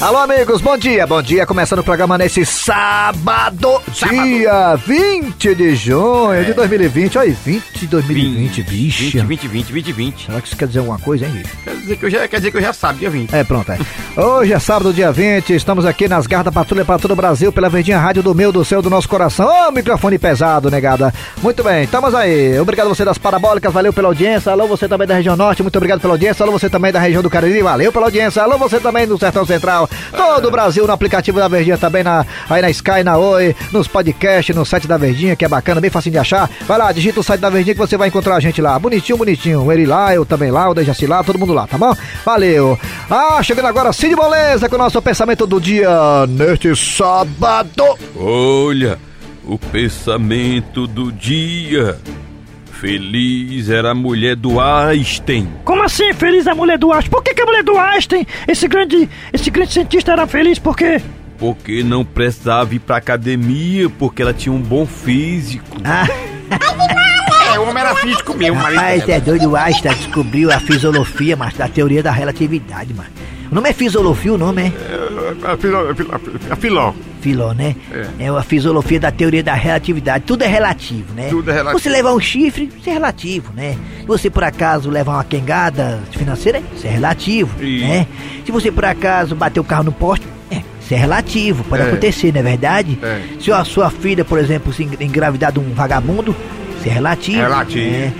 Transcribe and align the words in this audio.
Alô, 0.00 0.18
amigos, 0.18 0.60
bom 0.60 0.78
dia, 0.78 1.04
bom 1.08 1.20
dia. 1.20 1.44
Começando 1.44 1.80
o 1.80 1.84
programa 1.84 2.16
nesse 2.16 2.46
sábado, 2.46 3.82
sábado. 3.92 4.22
dia 4.22 4.76
20 4.76 5.54
de 5.56 5.74
junho 5.74 6.34
é. 6.34 6.44
de 6.44 6.54
2020. 6.54 7.18
Olha, 7.18 7.32
20 7.32 7.80
de 7.80 7.86
2020, 7.88 8.62
bicho. 8.62 9.18
20, 9.18 9.26
20, 9.26 9.48
20, 9.48 9.72
20, 9.72 9.92
20. 9.92 10.26
Será 10.26 10.40
que 10.40 10.46
isso 10.46 10.56
quer 10.56 10.68
dizer 10.68 10.78
alguma 10.78 11.00
coisa, 11.00 11.26
hein, 11.26 11.32
bicho? 11.32 11.56
Quer 11.64 11.74
dizer 11.74 11.96
que 11.96 12.06
eu 12.06 12.10
já, 12.10 12.28
quer 12.28 12.36
dizer 12.36 12.50
que 12.52 12.56
eu 12.58 12.62
já 12.62 12.72
sabe, 12.72 13.00
dia 13.00 13.10
20. 13.10 13.34
É, 13.34 13.42
pronto, 13.42 13.72
é. 13.72 13.78
Hoje 14.20 14.52
é 14.52 14.58
sábado, 14.60 14.92
dia 14.92 15.10
20. 15.10 15.52
Estamos 15.52 15.84
aqui 15.84 16.06
nas 16.06 16.28
garras 16.28 16.44
da 16.44 16.52
patrulha 16.52 16.84
para 16.84 17.00
todo 17.00 17.10
o 17.10 17.16
Brasil, 17.16 17.52
pela 17.52 17.68
Verdinha 17.68 17.98
Rádio 17.98 18.22
do 18.22 18.32
meu, 18.32 18.52
do 18.52 18.64
céu, 18.64 18.80
do 18.80 18.88
nosso 18.88 19.08
coração. 19.08 19.48
Ô, 19.48 19.66
oh, 19.66 19.72
microfone 19.72 20.16
pesado, 20.16 20.70
negada. 20.70 21.12
Muito 21.42 21.64
bem, 21.64 21.82
estamos 21.82 22.14
aí. 22.14 22.56
Obrigado 22.60 22.88
você 22.88 23.04
das 23.04 23.18
parabólicas, 23.18 23.72
valeu 23.72 23.92
pela 23.92 24.06
audiência. 24.06 24.52
Alô, 24.52 24.68
você 24.68 24.86
também 24.86 25.08
da 25.08 25.16
região 25.16 25.34
norte, 25.34 25.60
muito 25.60 25.76
obrigado 25.76 26.00
pela 26.00 26.14
audiência. 26.14 26.44
Alô, 26.44 26.52
você 26.52 26.70
também 26.70 26.92
da 26.92 27.00
região 27.00 27.20
do 27.20 27.28
Cariri, 27.28 27.62
valeu 27.62 27.92
pela 27.92 28.06
audiência. 28.06 28.40
Alô, 28.40 28.56
você 28.58 28.78
também 28.78 29.04
do 29.04 29.18
Sertão 29.18 29.44
Central. 29.44 29.87
Todo 30.16 30.48
o 30.48 30.50
Brasil 30.50 30.86
no 30.86 30.92
aplicativo 30.92 31.38
da 31.38 31.48
Verdinha 31.48 31.78
também, 31.78 32.02
na, 32.02 32.24
aí 32.48 32.62
na 32.62 32.70
Sky, 32.70 33.02
na 33.04 33.16
Oi, 33.16 33.54
nos 33.72 33.88
podcasts, 33.88 34.54
no 34.54 34.64
site 34.64 34.86
da 34.86 34.96
Verdinha, 34.96 35.36
que 35.36 35.44
é 35.44 35.48
bacana, 35.48 35.80
bem 35.80 35.90
facinho 35.90 36.12
de 36.12 36.18
achar. 36.18 36.50
Vai 36.66 36.78
lá, 36.78 36.90
digita 36.92 37.20
o 37.20 37.22
site 37.22 37.40
da 37.40 37.50
Verdinha 37.50 37.74
que 37.74 37.80
você 37.80 37.96
vai 37.96 38.08
encontrar 38.08 38.36
a 38.36 38.40
gente 38.40 38.60
lá. 38.60 38.78
Bonitinho, 38.78 39.18
bonitinho. 39.18 39.70
Ele 39.72 39.86
lá, 39.86 40.14
eu 40.14 40.24
também 40.24 40.50
lá, 40.50 40.68
o 40.68 40.74
Dejaci 40.74 41.06
lá, 41.06 41.22
todo 41.22 41.38
mundo 41.38 41.52
lá, 41.52 41.66
tá 41.66 41.78
bom? 41.78 41.94
Valeu. 42.24 42.78
Ah, 43.10 43.42
chegando 43.42 43.66
agora, 43.66 43.92
Cid 43.92 44.14
Moleza 44.14 44.68
com 44.68 44.76
o 44.76 44.78
nosso 44.78 45.00
pensamento 45.00 45.46
do 45.46 45.60
dia 45.60 45.88
neste 46.28 46.74
sábado. 46.76 47.98
Olha, 48.16 48.98
o 49.44 49.58
pensamento 49.58 50.86
do 50.86 51.10
dia. 51.10 51.98
Feliz 52.80 53.68
era 53.70 53.90
a 53.90 53.94
mulher 53.94 54.36
do 54.36 54.60
Einstein. 54.60 55.48
Como 55.64 55.82
assim 55.82 56.12
feliz 56.12 56.46
a 56.46 56.54
mulher 56.54 56.78
do 56.78 56.92
Einstein? 56.92 57.10
Por 57.10 57.24
que, 57.24 57.34
que 57.34 57.42
a 57.42 57.44
mulher 57.44 57.64
do 57.64 57.76
Einstein, 57.76 58.24
esse 58.46 58.68
grande, 58.68 59.08
esse 59.32 59.50
grande 59.50 59.72
cientista 59.72 60.12
era 60.12 60.28
feliz? 60.28 60.60
Por 60.60 60.76
quê? 60.76 61.02
Porque 61.38 61.82
não 61.82 62.04
precisava 62.04 62.72
ir 62.72 62.78
pra 62.78 62.98
academia, 62.98 63.90
porque 63.90 64.22
ela 64.22 64.32
tinha 64.32 64.52
um 64.52 64.60
bom 64.60 64.86
físico. 64.86 65.76
Ah. 65.84 66.06
é, 67.52 67.58
o 67.58 67.68
homem 67.68 67.82
era 67.82 67.96
físico 67.96 68.36
mesmo, 68.36 68.54
Rapaz, 68.54 69.08
é 69.08 69.18
doido, 69.18 69.50
o 69.50 69.56
Einstein 69.56 69.96
descobriu 69.96 70.52
a 70.52 70.60
fisiologia, 70.60 71.36
mas 71.36 71.54
da 71.54 71.66
teoria 71.66 72.00
da 72.00 72.12
relatividade, 72.12 72.94
mano. 72.94 73.10
O 73.50 73.54
nome 73.54 73.70
é 73.70 73.72
fisiologia, 73.72 74.32
o 74.34 74.38
nome 74.38 74.62
é? 74.62 74.66
É, 74.66 75.52
a 75.52 75.56
filó, 75.56 75.84
a 76.50 76.56
filó. 76.56 76.92
Filó, 77.20 77.52
né? 77.52 77.74
É. 77.90 78.26
é 78.26 78.28
a 78.28 78.42
fisiologia 78.42 79.00
da 79.00 79.10
teoria 79.10 79.42
da 79.42 79.54
relatividade. 79.54 80.24
Tudo 80.24 80.42
é 80.42 80.46
relativo, 80.46 81.14
né? 81.14 81.28
Tudo 81.30 81.50
é 81.50 81.54
relativo. 81.54 81.82
Você 81.82 81.88
levar 81.88 82.12
um 82.12 82.20
chifre, 82.20 82.70
isso 82.78 82.88
é 82.90 82.92
relativo, 82.92 83.52
né? 83.54 83.76
Se 84.00 84.06
você 84.06 84.28
por 84.28 84.44
acaso 84.44 84.90
levar 84.90 85.14
uma 85.14 85.24
quengada 85.24 85.98
financeira, 86.10 86.62
isso 86.76 86.86
é 86.86 86.90
relativo, 86.90 87.62
e... 87.62 87.80
né? 87.80 88.06
Se 88.44 88.52
você 88.52 88.70
por 88.70 88.84
acaso 88.84 89.34
bater 89.34 89.60
o 89.60 89.64
carro 89.64 89.84
no 89.84 89.92
poste, 89.92 90.26
é, 90.50 90.62
isso 90.80 90.92
é 90.92 90.96
relativo, 90.96 91.64
pode 91.64 91.82
é. 91.82 91.86
acontecer, 91.86 92.32
não 92.32 92.40
é 92.40 92.42
verdade? 92.42 92.98
É. 93.02 93.22
Se 93.40 93.50
a 93.50 93.64
sua 93.64 93.88
filha, 93.88 94.26
por 94.26 94.38
exemplo, 94.38 94.72
se 94.74 94.82
engravidar 94.82 95.52
de 95.52 95.58
um 95.58 95.72
vagabundo, 95.72 96.36
isso 96.78 96.88
é 96.88 96.92
relativo. 96.92 97.38
Relativo. 97.38 97.90
Né? 97.90 98.12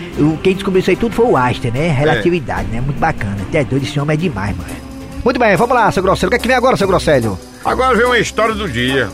Quem 0.43 0.55
descobriu 0.55 0.81
isso 0.81 0.91
aí 0.91 0.97
tudo 0.97 1.15
foi 1.15 1.27
o 1.27 1.37
Einstein, 1.37 1.71
né? 1.71 1.91
Relatividade, 1.91 2.69
né? 2.69 2.81
Muito 2.81 2.99
bacana. 2.99 3.37
Até 3.43 3.63
doido, 3.63 3.83
esse 3.85 4.01
homem 4.01 4.15
é 4.15 4.17
demais, 4.17 4.57
mano. 4.57 4.88
Muito 5.25 5.39
bem, 5.39 5.57
vamos 5.57 5.75
lá, 5.75 5.91
seu 5.91 6.03
Grosselho. 6.03 6.29
O 6.29 6.31
que 6.31 6.37
é 6.37 6.39
que 6.39 6.49
vem 6.49 6.57
agora, 6.57 6.77
seu 6.77 6.87
Grosselho? 6.89 7.39
Agora 7.65 7.97
vem 7.97 8.07
uma 8.07 8.19
história 8.19 8.55
do 8.55 8.69
dia. 8.69 9.09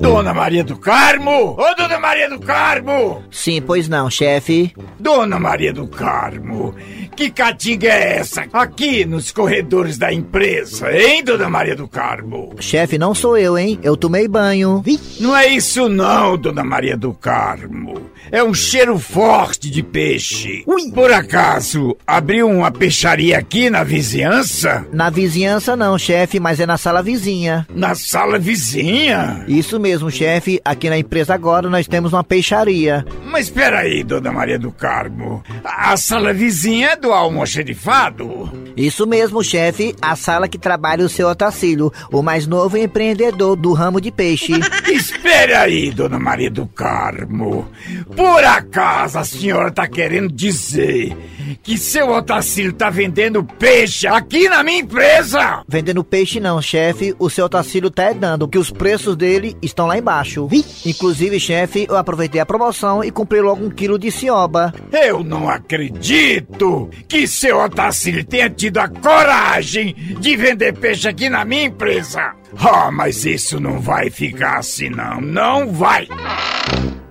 Dona 0.00 0.32
Maria 0.34 0.64
do 0.64 0.76
Carmo! 0.76 1.56
Ô, 1.58 1.74
Dona 1.76 1.98
Maria 2.00 2.28
do 2.28 2.40
Carmo! 2.40 3.22
Sim, 3.30 3.60
pois 3.62 3.88
não, 3.88 4.10
chefe. 4.10 4.74
Dona 4.98 5.38
Maria 5.38 5.72
do 5.72 5.86
Carmo, 5.86 6.74
que 7.20 7.28
catinga 7.28 7.86
é 7.86 8.16
essa 8.16 8.46
aqui 8.50 9.04
nos 9.04 9.30
corredores 9.30 9.98
da 9.98 10.10
empresa, 10.10 10.90
hein, 10.90 11.22
Dona 11.22 11.50
Maria 11.50 11.76
do 11.76 11.86
Carmo? 11.86 12.54
Chefe, 12.58 12.96
não 12.96 13.14
sou 13.14 13.36
eu, 13.36 13.58
hein? 13.58 13.78
Eu 13.82 13.94
tomei 13.94 14.26
banho. 14.26 14.82
Não 15.18 15.36
é 15.36 15.46
isso 15.46 15.86
não, 15.86 16.38
Dona 16.38 16.64
Maria 16.64 16.96
do 16.96 17.12
Carmo. 17.12 18.10
É 18.32 18.42
um 18.42 18.54
cheiro 18.54 18.98
forte 18.98 19.68
de 19.68 19.82
peixe. 19.82 20.62
Ui. 20.66 20.90
Por 20.92 21.12
acaso, 21.12 21.94
abriu 22.06 22.48
uma 22.48 22.70
peixaria 22.70 23.36
aqui 23.36 23.68
na 23.68 23.84
vizinhança? 23.84 24.86
Na 24.90 25.10
vizinhança 25.10 25.76
não, 25.76 25.98
chefe, 25.98 26.40
mas 26.40 26.58
é 26.58 26.64
na 26.64 26.78
sala 26.78 27.02
vizinha. 27.02 27.66
Na 27.74 27.94
sala 27.94 28.38
vizinha? 28.38 29.44
Isso 29.46 29.78
mesmo, 29.78 30.10
chefe. 30.10 30.58
Aqui 30.64 30.88
na 30.88 30.96
empresa 30.96 31.34
agora 31.34 31.68
nós 31.68 31.86
temos 31.86 32.14
uma 32.14 32.24
peixaria. 32.24 33.04
Mas 33.26 33.46
espera 33.46 33.80
aí, 33.80 34.02
Dona 34.02 34.32
Maria 34.32 34.58
do 34.58 34.72
Carmo. 34.72 35.42
A 35.62 35.96
sala 35.98 36.32
vizinha 36.32 36.90
é 36.90 36.96
do 36.96 37.09
almoxerifado? 37.12 38.50
Isso 38.76 39.06
mesmo, 39.06 39.42
chefe. 39.42 39.94
A 40.00 40.16
sala 40.16 40.48
que 40.48 40.58
trabalha 40.58 41.04
o 41.04 41.08
seu 41.08 41.28
Otacílio, 41.28 41.92
o 42.10 42.22
mais 42.22 42.46
novo 42.46 42.76
empreendedor 42.76 43.56
do 43.56 43.72
ramo 43.72 44.00
de 44.00 44.10
peixe. 44.10 44.52
Espere 44.90 45.54
aí, 45.54 45.90
Dona 45.90 46.18
Maria 46.18 46.50
do 46.50 46.66
Carmo. 46.66 47.68
Por 48.16 48.44
acaso 48.44 49.18
a 49.18 49.24
senhora 49.24 49.70
tá 49.70 49.86
querendo 49.86 50.32
dizer 50.32 51.16
que 51.62 51.76
seu 51.78 52.10
Otacílio 52.10 52.72
tá 52.72 52.90
vendendo 52.90 53.44
peixe 53.44 54.06
aqui 54.06 54.48
na 54.48 54.62
minha 54.62 54.80
empresa? 54.80 55.62
Vendendo 55.68 56.04
peixe 56.04 56.40
não, 56.40 56.60
chefe. 56.60 57.14
O 57.18 57.30
seu 57.30 57.46
Otacílio 57.46 57.90
tá 57.90 58.12
dando, 58.12 58.48
que 58.48 58.58
os 58.58 58.70
preços 58.70 59.16
dele 59.16 59.56
estão 59.62 59.86
lá 59.86 59.98
embaixo. 59.98 60.48
Inclusive, 60.84 61.40
chefe, 61.40 61.86
eu 61.88 61.96
aproveitei 61.96 62.40
a 62.40 62.46
promoção 62.46 63.04
e 63.04 63.10
comprei 63.10 63.40
logo 63.40 63.64
um 63.64 63.70
quilo 63.70 63.98
de 63.98 64.10
cioba. 64.10 64.72
Eu 64.92 65.22
não 65.22 65.48
acredito 65.48 66.89
que 67.08 67.26
seu 67.26 67.58
Otacílio 67.58 68.24
tenha 68.24 68.50
tido 68.50 68.78
a 68.78 68.88
coragem 68.88 69.94
de 70.20 70.36
vender 70.36 70.72
peixe 70.74 71.08
aqui 71.08 71.28
na 71.28 71.44
minha 71.44 71.64
empresa. 71.64 72.32
Ah, 72.58 72.88
oh, 72.88 72.92
mas 72.92 73.24
isso 73.24 73.60
não 73.60 73.80
vai 73.80 74.10
ficar 74.10 74.58
assim 74.58 74.90
não, 74.90 75.20
não 75.20 75.72
vai. 75.72 76.08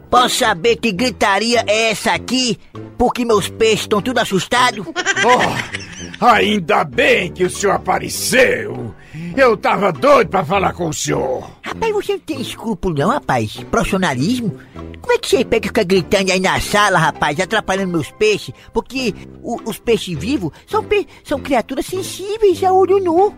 Posso 0.10 0.40
saber 0.40 0.76
que 0.78 0.92
gritaria 0.92 1.64
é 1.68 1.92
essa 1.92 2.14
aqui? 2.14 2.58
Porque 2.98 3.24
meus 3.24 3.48
peixes 3.48 3.82
estão 3.82 4.02
tudo 4.02 4.20
assustados? 4.20 4.86
Oh, 6.22 6.26
ainda 6.26 6.84
bem 6.84 7.32
que 7.32 7.44
o 7.44 7.50
senhor 7.50 7.74
apareceu. 7.74 8.94
Eu 9.40 9.56
tava 9.56 9.90
doido 9.94 10.28
pra 10.28 10.44
falar 10.44 10.74
com 10.74 10.90
o 10.90 10.94
senhor. 10.94 11.50
Rapaz, 11.62 11.94
você 11.94 12.12
não 12.12 12.20
tem 12.20 12.42
escrúpulo 12.42 12.94
não, 12.94 13.08
rapaz? 13.08 13.56
Profissionalismo? 13.72 14.54
Como 15.00 15.14
é 15.14 15.18
que 15.18 15.30
você 15.30 15.46
pega 15.46 15.66
e 15.66 15.70
fica 15.70 15.84
gritando 15.86 16.30
aí 16.34 16.42
na 16.42 16.60
sala, 16.60 17.00
rapaz, 17.00 17.40
atrapalhando 17.40 17.94
meus 17.94 18.12
peixes? 18.12 18.54
Porque 18.74 19.14
o, 19.42 19.58
os 19.64 19.80
peixes 19.80 20.20
vivos 20.20 20.52
são, 20.68 20.84
pe 20.84 21.08
são 21.24 21.40
criaturas 21.40 21.86
sensíveis 21.86 22.62
a 22.66 22.74
olho 22.74 23.00
nu. 23.00 23.34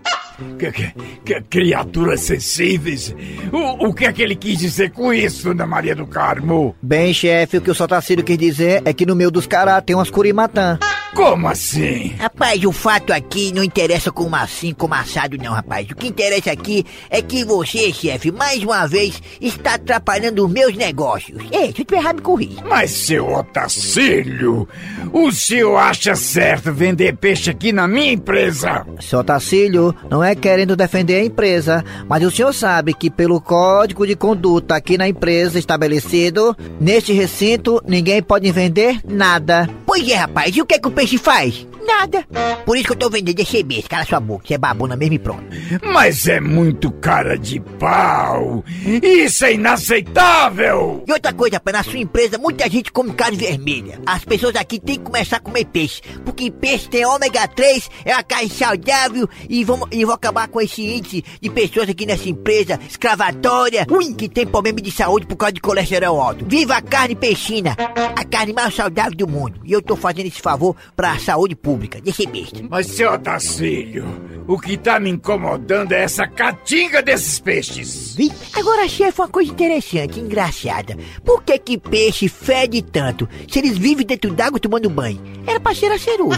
Que, 0.58 0.72
que, 0.72 0.94
que, 1.24 1.42
criaturas 1.42 2.22
sensíveis? 2.22 3.16
O, 3.54 3.90
o 3.90 3.94
que 3.94 4.06
é 4.06 4.12
que 4.12 4.24
ele 4.24 4.36
quis 4.36 4.58
dizer 4.58 4.90
com 4.90 5.14
isso, 5.14 5.50
Dona 5.50 5.68
Maria 5.68 5.96
do 5.96 6.08
Carmo? 6.08 6.76
Bem, 6.82 7.14
chefe, 7.14 7.58
o 7.58 7.62
que 7.62 7.70
o 7.70 7.76
Sotacílio 7.76 8.26
quis 8.26 8.40
dizer 8.40 8.82
é 8.86 8.92
que 8.92 9.06
no 9.06 9.16
meio 9.16 9.30
dos 9.30 9.46
caras 9.46 9.84
tem 9.86 9.96
umas 9.96 10.10
curimatã. 10.10 10.80
Como 11.14 11.48
assim? 11.48 12.16
Rapaz, 12.18 12.64
o 12.64 12.72
fato 12.72 13.12
aqui 13.12 13.52
não 13.54 13.64
interessa 13.64 14.12
como 14.12 14.36
assim, 14.36 14.74
como 14.74 14.94
assado 14.94 15.38
não, 15.38 15.52
rapaz. 15.52 15.88
O 15.92 15.96
que 15.96 16.08
interessa 16.08 16.52
aqui 16.52 16.86
é 17.10 17.22
que 17.22 17.44
você, 17.44 17.92
chefe, 17.92 18.32
mais 18.32 18.64
uma 18.64 18.88
vez, 18.88 19.22
está 19.42 19.74
atrapalhando 19.74 20.46
os 20.46 20.52
meus 20.52 20.76
negócios. 20.76 21.44
Ei, 21.52 21.74
se 21.74 21.82
eu 21.82 21.86
tiver 21.86 21.98
errado, 21.98 22.16
me 22.16 22.22
corri. 22.22 22.56
Mas, 22.66 22.92
seu 22.92 23.28
Otacílio, 23.28 24.68
o 25.12 25.32
senhor 25.32 25.78
acha 25.78 26.16
certo 26.16 26.72
vender 26.74 27.18
peixe 27.18 27.50
aqui 27.50 27.74
na 27.74 27.88
minha 27.88 28.14
empresa? 28.14 28.86
Seu 29.02 29.20
Otacílio, 29.20 29.94
não 30.10 30.24
é 30.24 30.34
querendo 30.34 30.78
defender 30.78 31.16
a 31.16 31.26
empresa, 31.26 31.84
mas 32.08 32.24
o 32.24 32.32
senhor 32.32 32.54
sabe 32.54 32.94
que 32.94 33.10
pelo 33.10 33.42
código 33.42 34.08
de 34.08 34.16
conduta 34.16 34.76
aqui 34.76 34.98
na 34.98 35.10
empresa 35.10 35.60
estabelecido, 35.60 36.56
neste 36.80 37.12
recinto, 37.12 37.82
ninguém 37.86 38.24
pode 38.24 38.50
vender 38.52 39.02
nada. 39.06 39.70
Pois 39.86 40.08
é, 40.08 40.16
rapaz, 40.16 40.56
e 40.56 40.62
o 40.62 40.66
que, 40.66 40.76
é 40.76 40.80
que 40.80 40.88
o 40.88 40.92
peixe 41.02 41.18
faz? 41.18 41.66
Nada. 41.86 42.26
Por 42.64 42.78
isso 42.78 42.86
que 42.86 42.94
eu 42.94 42.98
tô 42.98 43.10
vendendo 43.10 43.40
esse 43.40 43.64
beijo. 43.64 43.90
Cala 43.90 44.06
sua 44.06 44.20
boca, 44.20 44.46
você 44.48 44.54
é 44.54 44.58
babona 44.58 44.96
mesmo 44.96 45.16
e 45.16 45.20
pronto. 45.20 45.44
Mas 45.92 46.28
é 46.28 46.40
muito 46.40 46.92
cara 46.92 47.38
de 47.38 47.60
pau. 47.60 48.64
Isso 49.02 49.46
é 49.46 49.54
inaceitável. 49.54 51.04
E 51.08 51.12
outra 51.12 51.34
coisa, 51.34 51.60
para 51.60 51.80
na 51.80 51.84
sua 51.84 51.98
empresa, 51.98 52.38
muita 52.38 52.70
gente 52.70 52.92
come 52.92 53.14
carne 53.14 53.36
vermelha. 53.36 54.00
As 54.06 54.24
pessoas 54.24 54.56
aqui 54.56 54.80
têm 54.80 54.98
que 54.98 55.06
começar 55.06 55.38
a 55.38 55.40
comer 55.40 55.66
peixe. 55.66 56.02
Porque 56.24 56.52
peixe 56.52 56.88
tem 56.88 57.06
ômega 57.06 57.48
3, 57.48 57.90
é 58.06 58.14
uma 58.14 58.24
carne 58.24 58.50
saudável 58.50 59.28
e 59.50 59.64
vamos, 59.64 59.88
e 59.92 60.06
vou 60.06 60.14
acabar 60.14 60.48
com 60.48 60.62
esse 60.62 60.84
índice 60.84 61.24
de 61.42 61.50
pessoas 61.50 61.90
aqui 61.90 62.06
nessa 62.06 62.30
empresa 62.30 62.80
escravatória, 62.88 63.88
ui, 63.90 64.14
que 64.14 64.30
tem 64.30 64.46
problema 64.46 64.80
de 64.82 64.92
saúde 64.92 65.26
por 65.26 65.36
causa 65.36 65.54
de 65.54 65.62
colesterol 65.62 66.22
alto. 66.22 66.46
Viva 66.48 66.76
a 66.76 66.82
carne 66.82 67.16
peixina, 67.16 67.76
a 68.16 68.24
carne 68.24 68.54
mais 68.54 68.76
saudável 68.76 69.16
do 69.16 69.28
mundo. 69.28 69.60
E 69.66 69.72
eu 69.72 69.82
tô 69.82 69.96
fazendo 69.96 70.28
esse 70.28 70.42
favor 70.42 70.76
para 70.96 71.14
a 71.14 71.20
saúde 71.20 71.56
pública 71.56 72.00
deixa 72.02 72.28
besta. 72.30 72.60
Mas, 72.70 72.88
seu 72.88 73.12
Otacílio, 73.12 74.06
o 74.48 74.60
que 74.60 74.78
tá 74.78 75.00
me 75.00 75.10
incomodando 75.10 75.92
é 75.94 76.04
essa 76.04 76.28
catinga 76.28 77.02
desses 77.02 77.40
peixes. 77.40 78.16
Agora, 78.54 78.88
chefe, 78.88 79.22
uma 79.22 79.28
coisa 79.28 79.52
interessante, 79.52 80.20
engraçada. 80.20 80.98
Por 81.26 81.44
que 81.44 81.58
que 81.58 81.78
peixe 81.78 82.28
fede 82.28 82.82
tanto 82.82 83.28
se 83.50 83.60
eles 83.60 83.78
vivem 83.78 84.06
dentro 84.06 84.32
d'água 84.34 84.60
tomando 84.60 84.90
banho? 84.90 85.22
Era 85.48 85.60
pra 85.60 85.74
ser 85.74 85.92
aceroso. 85.92 86.38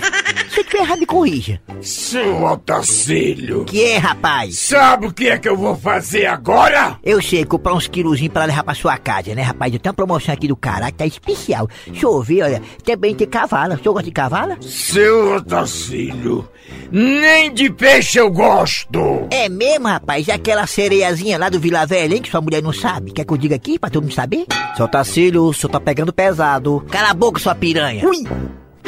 Se 0.49 0.59
eu 0.59 0.63
tiver 0.63 0.79
errado, 0.83 0.99
me 0.99 1.05
corrija. 1.05 1.61
Seu 1.81 2.43
Otacílio, 2.43 3.65
Que 3.65 3.83
é, 3.83 3.97
rapaz? 3.97 4.57
sabe 4.59 5.07
o 5.07 5.13
que 5.13 5.27
é 5.27 5.37
que 5.37 5.49
eu 5.49 5.57
vou 5.57 5.75
fazer 5.75 6.25
agora? 6.27 6.97
Eu 7.03 7.21
sei, 7.21 7.43
comprar 7.45 7.73
uns 7.73 7.87
quilozinhos 7.87 8.31
pra 8.33 8.45
levar 8.45 8.63
pra 8.63 8.73
sua 8.73 8.97
casa, 8.97 9.33
né, 9.35 9.41
rapaz? 9.41 9.73
Eu 9.73 9.79
tenho 9.79 9.91
uma 9.91 9.95
promoção 9.95 10.33
aqui 10.33 10.47
do 10.47 10.55
caralho, 10.55 10.93
tá 10.93 11.05
especial. 11.05 11.67
Deixa 11.87 12.05
eu 12.05 12.21
ver, 12.21 12.43
olha, 12.43 12.61
também 12.83 13.15
tem 13.15 13.27
cavala. 13.27 13.75
O 13.75 13.77
senhor 13.77 13.93
gosta 13.93 14.05
de 14.05 14.11
cavala? 14.43 14.57
Seu 14.61 15.35
Otacílio, 15.35 16.47
nem 16.91 17.53
de 17.53 17.69
peixe 17.69 18.19
eu 18.19 18.29
gosto. 18.29 19.27
É 19.31 19.47
mesmo, 19.49 19.87
rapaz? 19.87 20.27
É 20.27 20.33
aquela 20.33 20.67
sereiazinha 20.67 21.37
lá 21.37 21.49
do 21.49 21.59
Vila 21.59 21.85
Velha, 21.85 22.15
hein, 22.15 22.21
que 22.21 22.29
sua 22.29 22.41
mulher 22.41 22.61
não 22.61 22.73
sabe. 22.73 23.11
Quer 23.11 23.25
que 23.25 23.33
eu 23.33 23.37
diga 23.37 23.55
aqui 23.55 23.79
pra 23.79 23.89
todo 23.89 24.03
mundo 24.03 24.13
saber? 24.13 24.45
Seu 24.75 24.87
Tacílio, 24.87 25.43
o 25.43 25.53
senhor 25.53 25.71
tá 25.71 25.79
pegando 25.79 26.13
pesado. 26.13 26.83
Cala 26.89 27.09
a 27.09 27.13
boca, 27.13 27.39
sua 27.39 27.55
piranha. 27.55 28.07
Ui! 28.07 28.23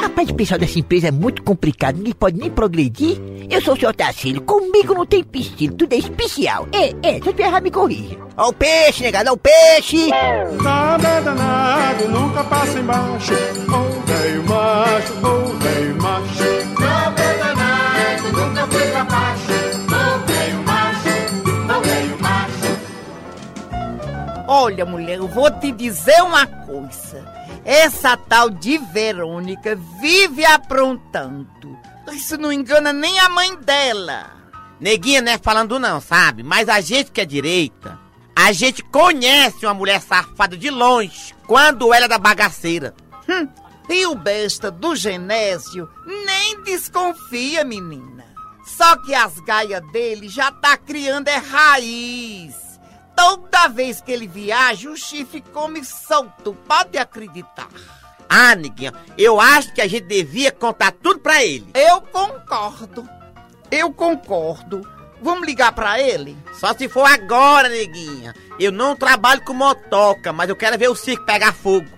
Rapaz, 0.06 0.30
o 0.30 0.34
pessoal 0.34 0.60
dessa 0.60 0.78
empresa 0.78 1.08
é 1.08 1.10
muito 1.10 1.42
complicado, 1.42 1.96
ninguém 1.96 2.12
pode 2.12 2.38
nem 2.38 2.48
progredir. 2.48 3.20
Eu 3.50 3.60
sou 3.60 3.74
o 3.74 3.76
seu 3.76 3.92
Tacílio, 3.92 4.40
comigo 4.40 4.94
não 4.94 5.04
tem 5.04 5.24
piscina, 5.24 5.74
tudo 5.76 5.92
é 5.92 5.96
especial. 5.96 6.68
É, 6.72 6.94
é, 7.02 7.20
se 7.20 7.26
eu 7.26 7.32
tiver 7.32 7.48
errado, 7.48 7.64
me 7.64 7.72
corrija. 7.72 8.16
Ó 8.36 8.50
o 8.50 8.52
peixe, 8.52 9.02
negado, 9.02 9.30
ó 9.30 9.32
o 9.32 9.36
peixe! 9.36 10.08
Nada 10.62 11.20
danado, 11.22 12.08
nunca 12.08 12.44
passa 12.44 12.78
embaixo. 12.78 13.34
Velho 13.34 14.44
macho, 14.48 15.58
velho 15.58 15.96
macho. 16.00 16.80
Nada 16.80 17.34
danado, 17.34 18.32
nunca 18.32 18.66
foi 18.68 18.90
pra 18.92 19.04
baixo. 19.04 19.56
Olha, 24.48 24.86
mulher, 24.86 25.16
eu 25.16 25.26
vou 25.26 25.50
te 25.50 25.72
dizer 25.72 26.22
uma 26.22 26.46
coisa. 26.46 27.45
Essa 27.66 28.16
tal 28.16 28.48
de 28.48 28.78
Verônica 28.78 29.76
vive 30.00 30.44
aprontando. 30.44 31.76
Isso 32.12 32.38
não 32.38 32.52
engana 32.52 32.92
nem 32.92 33.18
a 33.18 33.28
mãe 33.28 33.56
dela. 33.56 34.30
Neguinha 34.78 35.20
não 35.20 35.32
é 35.32 35.36
falando 35.36 35.76
não, 35.76 36.00
sabe? 36.00 36.44
Mas 36.44 36.68
a 36.68 36.80
gente 36.80 37.10
que 37.10 37.20
é 37.20 37.24
direita, 37.24 37.98
a 38.36 38.52
gente 38.52 38.84
conhece 38.84 39.66
uma 39.66 39.74
mulher 39.74 40.00
safada 40.00 40.56
de 40.56 40.70
longe, 40.70 41.34
quando 41.44 41.92
ela 41.92 42.04
é 42.04 42.08
da 42.08 42.18
bagaceira. 42.18 42.94
Hum, 43.28 43.48
e 43.88 44.06
o 44.06 44.14
besta 44.14 44.70
do 44.70 44.94
Genésio 44.94 45.88
nem 46.24 46.62
desconfia, 46.62 47.64
menina. 47.64 48.26
Só 48.64 48.96
que 48.98 49.12
as 49.12 49.40
gaias 49.40 49.82
dele 49.90 50.28
já 50.28 50.52
tá 50.52 50.76
criando 50.76 51.26
é 51.26 51.38
raiz. 51.38 52.65
Toda 53.16 53.68
vez 53.68 54.00
que 54.00 54.12
ele 54.12 54.26
viaja, 54.26 54.90
o 54.90 54.96
chifre 54.96 55.40
come 55.40 55.82
solto, 55.82 56.54
pode 56.68 56.98
acreditar. 56.98 57.68
Ah, 58.28 58.54
neguinha, 58.54 58.92
eu 59.16 59.40
acho 59.40 59.72
que 59.72 59.80
a 59.80 59.86
gente 59.86 60.06
devia 60.06 60.52
contar 60.52 60.92
tudo 60.92 61.20
pra 61.20 61.42
ele. 61.44 61.66
Eu 61.74 62.00
concordo. 62.02 63.08
Eu 63.70 63.92
concordo. 63.92 64.86
Vamos 65.22 65.46
ligar 65.46 65.72
pra 65.72 66.00
ele? 66.00 66.36
Só 66.52 66.74
se 66.74 66.88
for 66.88 67.04
agora, 67.04 67.68
neguinha. 67.68 68.34
Eu 68.60 68.70
não 68.70 68.94
trabalho 68.94 69.42
com 69.44 69.54
motoca, 69.54 70.32
mas 70.32 70.48
eu 70.48 70.56
quero 70.56 70.78
ver 70.78 70.88
o 70.88 70.94
circo 70.94 71.24
pegar 71.24 71.54
fogo. 71.54 71.88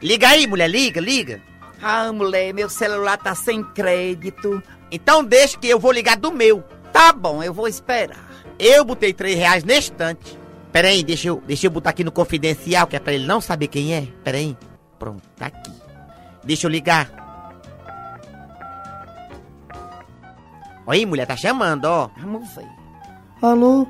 Liga 0.00 0.28
aí, 0.28 0.46
mulher, 0.46 0.68
liga, 0.68 1.00
liga. 1.00 1.42
Ah, 1.80 2.12
mulher, 2.12 2.54
meu 2.54 2.68
celular 2.68 3.18
tá 3.18 3.34
sem 3.34 3.62
crédito. 3.62 4.62
Então 4.90 5.22
deixa 5.22 5.58
que 5.58 5.68
eu 5.68 5.78
vou 5.78 5.92
ligar 5.92 6.16
do 6.16 6.32
meu. 6.32 6.62
Tá 6.92 7.12
bom, 7.12 7.42
eu 7.42 7.52
vou 7.52 7.68
esperar. 7.68 8.30
Eu 8.58 8.84
botei 8.84 9.12
três 9.12 9.36
reais 9.36 9.64
na 9.64 9.74
estante. 9.74 10.41
Pera 10.72 10.88
aí, 10.88 11.04
deixa 11.04 11.28
eu, 11.28 11.42
deixa 11.46 11.66
eu 11.66 11.70
botar 11.70 11.90
aqui 11.90 12.02
no 12.02 12.10
confidencial, 12.10 12.86
que 12.86 12.96
é 12.96 12.98
pra 13.00 13.12
ele 13.12 13.26
não 13.26 13.40
saber 13.40 13.68
quem 13.68 13.94
é. 13.94 14.06
Pera 14.24 14.38
aí. 14.38 14.56
Pronto, 14.98 15.22
tá 15.36 15.46
aqui. 15.46 15.70
Deixa 16.44 16.66
eu 16.66 16.70
ligar. 16.70 17.10
Oi, 20.86 21.06
mulher, 21.06 21.26
tá 21.26 21.36
chamando, 21.36 21.84
ó. 21.84 22.10
Vamos 22.18 22.48
ver. 22.54 22.66
Alô? 23.40 23.86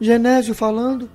Genésio 0.00 0.54
falando? 0.54 1.10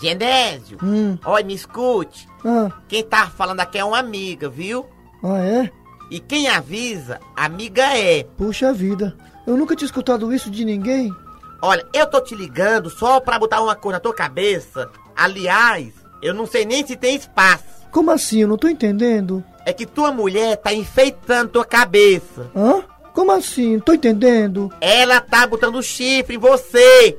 Genésio, 0.00 0.78
Hum, 0.82 1.18
olha, 1.24 1.44
me 1.44 1.54
escute. 1.54 2.28
ah, 2.44 2.70
Quem 2.86 3.02
tá 3.02 3.26
falando 3.26 3.60
aqui 3.60 3.78
é 3.78 3.84
uma 3.84 3.98
amiga, 3.98 4.48
viu? 4.48 4.86
ah 5.24 5.38
é? 5.38 5.72
E 6.10 6.20
quem 6.20 6.46
avisa, 6.48 7.18
amiga 7.34 7.82
é. 7.98 8.22
Puxa 8.22 8.72
vida, 8.72 9.16
eu 9.46 9.56
nunca 9.56 9.74
tinha 9.74 9.86
escutado 9.86 10.32
isso 10.32 10.50
de 10.50 10.64
ninguém. 10.64 11.10
Olha, 11.60 11.84
eu 11.92 12.06
tô 12.06 12.20
te 12.20 12.34
ligando 12.34 12.88
só 12.88 13.20
pra 13.20 13.38
botar 13.38 13.60
uma 13.60 13.74
coisa 13.74 13.96
na 13.96 14.00
tua 14.00 14.14
cabeça. 14.14 14.88
Aliás, 15.16 15.92
eu 16.22 16.32
não 16.32 16.46
sei 16.46 16.64
nem 16.64 16.86
se 16.86 16.96
tem 16.96 17.16
espaço. 17.16 17.64
Como 17.90 18.10
assim? 18.10 18.40
Eu 18.40 18.48
não 18.48 18.56
tô 18.56 18.68
entendendo. 18.68 19.42
É 19.64 19.72
que 19.72 19.86
tua 19.86 20.12
mulher 20.12 20.56
tá 20.56 20.72
enfeitando 20.72 21.50
tua 21.50 21.64
cabeça. 21.64 22.50
Hã? 22.54 22.82
Como 23.12 23.32
assim? 23.32 23.74
Não 23.74 23.80
tô 23.80 23.92
entendendo. 23.92 24.72
Ela 24.80 25.20
tá 25.20 25.46
botando 25.46 25.82
chifre 25.82 26.36
em 26.36 26.38
você. 26.38 27.18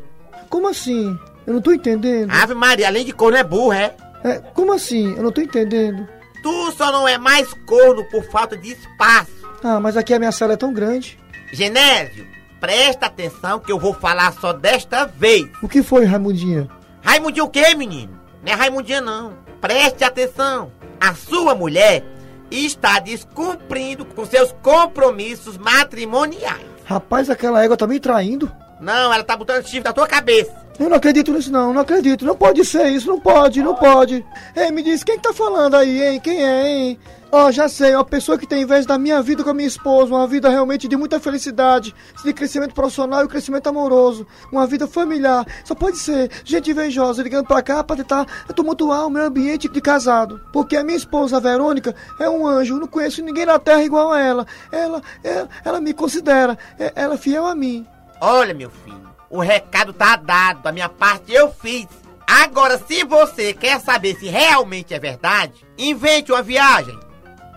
Como 0.50 0.68
assim? 0.68 1.18
Eu 1.46 1.54
não 1.56 1.62
tô 1.62 1.72
entendendo. 1.72 2.32
Ave 2.32 2.54
Maria, 2.54 2.88
além 2.88 3.06
de 3.06 3.12
corno 3.12 3.38
é 3.38 3.44
burra, 3.44 3.78
é? 3.78 3.96
É, 4.24 4.40
como 4.54 4.72
assim? 4.72 5.16
Eu 5.16 5.24
não 5.24 5.32
tô 5.32 5.42
entendendo. 5.42 6.08
Tu 6.42 6.72
só 6.72 6.92
não 6.92 7.08
é 7.08 7.18
mais 7.18 7.54
corno 7.66 8.04
por 8.10 8.24
falta 8.32 8.56
de 8.56 8.72
espaço. 8.72 9.32
Ah, 9.64 9.80
mas 9.80 9.98
aqui 9.98 10.14
a 10.14 10.20
minha 10.20 10.32
sala 10.32 10.54
é 10.54 10.58
tão 10.58 10.74
grande. 10.74 11.20
Genésio, 11.52 12.26
presta 12.60 13.06
atenção 13.06 13.60
que 13.60 13.72
eu 13.72 13.80
vou 13.80 13.94
falar 13.94 14.34
só 14.34 14.54
desta 14.54 15.06
vez. 15.06 15.50
O 15.62 15.68
que 15.68 15.82
foi, 15.82 16.06
Raimundinha? 16.06 16.68
Raimundinho 17.02 17.46
o 17.46 17.50
quê, 17.50 17.74
menino? 17.76 18.20
Não 18.44 18.52
é 18.52 18.56
Raimundinha, 18.56 19.02
não. 19.02 19.34
Preste 19.62 20.04
atenção. 20.04 20.72
A 21.00 21.14
sua 21.14 21.56
mulher 21.56 22.04
está 22.52 23.00
descumprindo 23.00 24.06
com 24.06 24.26
seus 24.26 24.52
compromissos 24.62 25.58
matrimoniais. 25.58 26.66
Rapaz, 26.86 27.30
aquela 27.30 27.64
égua 27.64 27.78
tá 27.78 27.86
me 27.86 28.00
traindo. 28.00 28.52
Não, 28.80 29.14
ela 29.14 29.24
tá 29.24 29.36
botando 29.36 29.64
chifre 29.64 29.84
na 29.84 29.94
tua 29.94 30.08
cabeça. 30.08 30.52
Eu 30.80 30.90
não 30.90 30.96
acredito 30.96 31.34
nisso 31.34 31.52
não, 31.52 31.74
não 31.74 31.82
acredito. 31.82 32.24
Não 32.24 32.36
pode 32.38 32.64
ser 32.64 32.88
isso, 32.88 33.08
não 33.08 33.20
pode, 33.20 33.62
não 33.62 33.76
pode. 33.76 34.26
Ei, 34.56 34.72
me 34.72 34.82
diz, 34.82 35.04
quem 35.04 35.18
que 35.18 35.24
tá 35.24 35.34
falando 35.34 35.76
aí, 35.76 36.02
hein? 36.02 36.20
Quem 36.22 36.42
é, 36.42 36.68
hein? 36.70 37.00
Ó, 37.32 37.52
já 37.52 37.68
sei, 37.70 37.94
uma 37.94 38.04
pessoa 38.06 38.38
que 38.40 38.48
tem 38.48 38.64
inveja 38.64 38.88
da 38.88 38.98
minha 38.98 39.22
vida 39.22 39.44
com 39.44 39.50
a 39.50 39.54
minha 39.54 39.68
esposa, 39.68 40.16
uma 40.16 40.26
vida 40.26 40.50
realmente 40.50 40.88
de 40.88 40.96
muita 40.96 41.20
felicidade, 41.20 41.94
de 42.24 42.34
crescimento 42.34 42.74
profissional 42.74 43.24
e 43.24 43.28
crescimento 43.28 43.68
amoroso, 43.68 44.26
uma 44.52 44.66
vida 44.66 44.88
familiar. 44.88 45.46
Só 45.64 45.76
pode 45.76 45.98
ser 45.98 46.32
gente 46.44 46.72
invejosa 46.72 47.22
ligando 47.22 47.46
pra 47.46 47.62
cá 47.62 47.84
pra 47.84 47.98
tentar 47.98 48.26
tumultuar 48.56 49.06
o 49.06 49.12
meu 49.12 49.26
ambiente 49.26 49.68
de 49.68 49.82
casado. 49.82 50.42
Porque 50.52 50.76
a 50.78 50.84
minha 50.84 50.98
esposa, 50.98 51.38
a 51.38 51.40
Verônica, 51.42 51.94
é 52.20 52.28
um 52.28 52.48
anjo, 52.48 52.80
não 52.80 52.88
conheço 52.88 53.22
ninguém 53.22 53.46
na 53.46 53.60
terra 53.60 53.84
igual 53.84 54.12
a 54.12 54.20
ela. 54.20 54.48
Ela, 54.72 55.02
ela, 55.24 55.50
ela 55.64 55.82
me 55.82 55.94
considera, 55.94 56.58
é- 56.80 56.94
ela 56.96 57.14
é 57.16 57.18
fiel 57.18 57.46
a 57.46 57.54
mim. 57.54 57.86
Olha, 58.22 58.54
meu 58.54 58.70
filho, 58.70 59.10
o 59.30 59.40
recado 59.40 59.94
tá 59.94 60.16
dado. 60.16 60.62
Da 60.64 60.72
minha 60.72 60.90
parte 60.90 61.34
eu 61.34 61.52
fiz. 61.52 61.88
Agora, 62.28 62.78
se 62.78 63.04
você 63.04 63.54
quer 63.54 63.80
saber 63.80 64.16
se 64.16 64.28
realmente 64.28 64.94
é 64.94 65.00
verdade, 65.00 65.66
invente 65.78 66.32
uma 66.32 66.44
viagem. 66.44 66.98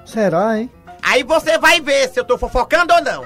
Será, 0.04 0.58
hein? 0.58 0.70
Aí 1.02 1.22
você 1.22 1.58
vai 1.58 1.80
ver 1.80 2.08
se 2.08 2.18
eu 2.18 2.24
tô 2.24 2.38
fofocando 2.38 2.94
ou 2.94 3.02
não. 3.02 3.24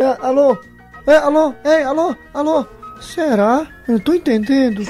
É, 0.00 0.18
alô? 0.20 0.58
É, 1.06 1.16
alô? 1.16 1.54
É, 1.64 1.82
alô? 1.84 2.14
Alô? 2.34 2.66
Será? 3.00 3.66
Eu 3.86 3.94
não 3.94 4.00
tô 4.00 4.12
entendendo. 4.12 4.84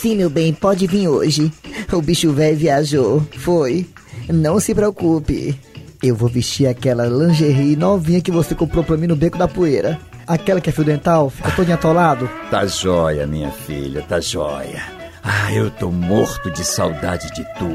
Sim, 0.00 0.16
meu 0.16 0.28
bem, 0.28 0.52
pode 0.52 0.86
vir 0.86 1.08
hoje. 1.08 1.52
O 1.92 2.02
bicho 2.02 2.32
velho 2.32 2.56
viajou. 2.56 3.26
Foi. 3.38 3.88
Não 4.28 4.60
se 4.60 4.74
preocupe. 4.74 5.58
Eu 6.02 6.16
vou 6.16 6.28
vestir 6.28 6.66
aquela 6.66 7.06
lingerie 7.06 7.76
novinha 7.76 8.20
que 8.20 8.30
você 8.30 8.54
comprou 8.54 8.82
pra 8.82 8.96
mim 8.96 9.06
no 9.06 9.14
Beco 9.14 9.38
da 9.38 9.46
Poeira. 9.46 9.98
Aquela 10.26 10.60
que 10.60 10.68
é 10.68 10.72
fio 10.72 10.84
dental, 10.84 11.30
fica 11.30 11.50
todo 11.52 11.70
atolado. 11.72 12.28
Tá 12.50 12.66
jóia, 12.66 13.26
minha 13.26 13.50
filha, 13.50 14.02
tá 14.02 14.20
jóia. 14.20 14.82
Ah, 15.22 15.52
eu 15.52 15.70
tô 15.70 15.90
morto 15.90 16.50
de 16.50 16.64
saudade 16.64 17.32
de 17.32 17.44
tu. 17.58 17.70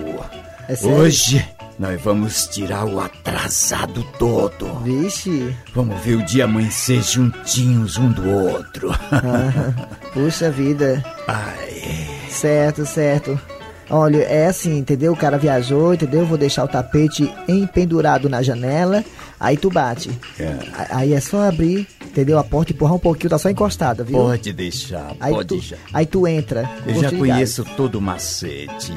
É 0.67 0.75
sério? 0.75 0.97
Hoje 0.97 1.47
nós 1.79 2.01
vamos 2.01 2.47
tirar 2.47 2.85
o 2.85 2.99
atrasado 2.99 4.03
todo. 4.19 4.79
Vixe. 4.83 5.55
Vamos 5.73 6.01
ver 6.01 6.15
o 6.15 6.25
dia 6.25 6.43
amanhecer 6.45 7.01
juntinhos 7.01 7.97
um 7.97 8.11
do 8.11 8.29
outro. 8.29 8.89
Puxa 10.13 10.51
vida. 10.51 11.03
Ai, 11.27 12.07
Certo, 12.29 12.85
certo. 12.85 13.39
Olha, 13.89 14.17
é 14.23 14.47
assim, 14.47 14.77
entendeu? 14.77 15.13
O 15.13 15.17
cara 15.17 15.37
viajou, 15.37 15.93
entendeu? 15.93 16.25
Vou 16.25 16.37
deixar 16.37 16.63
o 16.63 16.67
tapete 16.67 17.33
empendurado 17.47 18.27
na 18.29 18.41
janela. 18.41 19.03
Aí 19.39 19.55
tu 19.55 19.69
bate. 19.69 20.09
É. 20.39 20.57
Aí 20.89 21.13
é 21.13 21.19
só 21.21 21.47
abrir, 21.47 21.87
entendeu? 22.05 22.37
A 22.37 22.43
porta 22.43 22.71
e 22.71 22.75
empurrar 22.75 22.95
um 22.95 22.99
pouquinho, 22.99 23.29
tá 23.29 23.37
só 23.37 23.49
encostada, 23.49 24.03
viu? 24.03 24.17
pode 24.17 24.51
deixar, 24.51 25.13
Aí 25.19 25.33
pode 25.33 25.47
tu, 25.47 25.55
deixar. 25.55 25.77
aí 25.93 26.05
tu 26.05 26.27
entra. 26.27 26.69
Eu 26.85 26.95
já 27.01 27.11
conheço 27.11 27.63
todo 27.77 27.95
o 27.95 28.01
macete. 28.01 28.93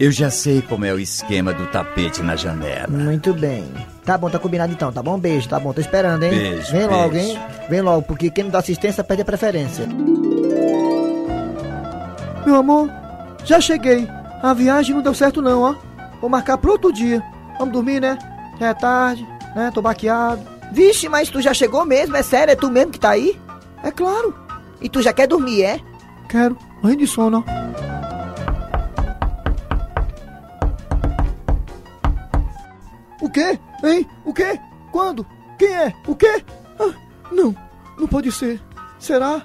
Eu 0.00 0.10
já 0.10 0.30
sei 0.30 0.62
como 0.62 0.84
é 0.84 0.92
o 0.92 0.98
esquema 0.98 1.52
do 1.52 1.66
tapete 1.66 2.22
na 2.22 2.34
janela. 2.34 2.88
Muito 2.88 3.34
bem. 3.34 3.64
Tá 4.04 4.16
bom, 4.16 4.30
tá 4.30 4.38
combinado 4.38 4.72
então, 4.72 4.90
tá 4.90 5.02
bom? 5.02 5.18
Beijo, 5.18 5.48
tá 5.48 5.60
bom, 5.60 5.72
tô 5.72 5.80
esperando, 5.80 6.22
hein? 6.24 6.30
Beijo, 6.30 6.72
Vem 6.72 6.86
logo, 6.86 7.10
beijo. 7.10 7.28
hein? 7.28 7.38
Vem 7.68 7.80
logo, 7.82 8.02
porque 8.02 8.30
quem 8.30 8.44
não 8.44 8.50
dá 8.50 8.58
assistência 8.60 9.04
perde 9.04 9.22
a 9.22 9.24
preferência. 9.26 9.86
Meu 12.46 12.56
amor, 12.56 12.90
já 13.44 13.60
cheguei. 13.60 14.08
A 14.42 14.52
viagem 14.54 14.94
não 14.94 15.02
deu 15.02 15.14
certo 15.14 15.40
não, 15.40 15.62
ó. 15.62 15.74
Vou 16.20 16.28
marcar 16.28 16.58
pro 16.58 16.72
outro 16.72 16.92
dia. 16.92 17.22
Vamos 17.58 17.72
dormir, 17.72 18.00
né? 18.00 18.18
Já 18.58 18.68
é 18.68 18.74
tarde. 18.74 19.26
né? 19.54 19.70
Tô 19.72 19.80
baqueado. 19.82 20.42
Vixe, 20.72 21.08
mas 21.08 21.28
tu 21.28 21.40
já 21.40 21.52
chegou 21.54 21.84
mesmo? 21.84 22.16
É 22.16 22.22
sério? 22.22 22.52
É 22.52 22.56
tu 22.56 22.70
mesmo 22.70 22.90
que 22.92 22.98
tá 23.00 23.10
aí? 23.10 23.38
É 23.82 23.90
claro, 23.90 24.34
E 24.80 24.88
tu 24.88 25.02
já 25.02 25.12
quer 25.12 25.26
dormir, 25.26 25.62
é? 25.62 25.80
quero. 26.28 26.56
Morrendo 26.82 27.00
de 27.00 27.06
sono, 27.06 27.44
ó. 27.46 27.62
O 33.20 33.28
quê? 33.30 33.58
Hein? 33.84 34.06
O 34.24 34.32
quê? 34.32 34.58
Quando? 34.90 35.26
Quem 35.58 35.68
é? 35.74 35.92
O 36.06 36.14
quê? 36.14 36.42
Ah, 36.78 36.92
não, 37.30 37.54
não 37.98 38.06
pode 38.08 38.32
ser. 38.32 38.60
Será? 38.98 39.42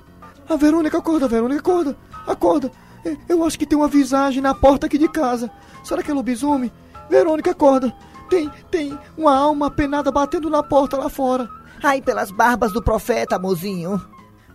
A 0.49 0.55
Verônica, 0.55 0.97
acorda, 0.97 1.27
Verônica, 1.27 1.59
acorda. 1.59 1.97
Acorda. 2.25 2.71
É, 3.07 3.17
Eu 3.29 3.43
acho 3.43 3.57
que 3.57 3.65
tem 3.65 3.77
uma 3.77 3.87
visagem 3.87 4.41
na 4.41 4.53
porta 4.53 4.87
aqui 4.87 4.97
de 4.97 5.07
casa. 5.07 5.49
Será 5.83 6.03
que 6.03 6.11
é 6.11 6.13
lobisomem? 6.13 6.71
Verônica, 7.09 7.51
acorda. 7.51 7.93
Tem, 8.29 8.49
tem 8.69 8.97
uma 9.17 9.35
alma 9.35 9.71
penada 9.71 10.11
batendo 10.11 10.49
na 10.49 10.61
porta 10.61 10.97
lá 10.97 11.09
fora. 11.09 11.47
Ai, 11.83 12.01
pelas 12.01 12.31
barbas 12.31 12.73
do 12.73 12.83
profeta, 12.83 13.39
mozinho. 13.39 14.01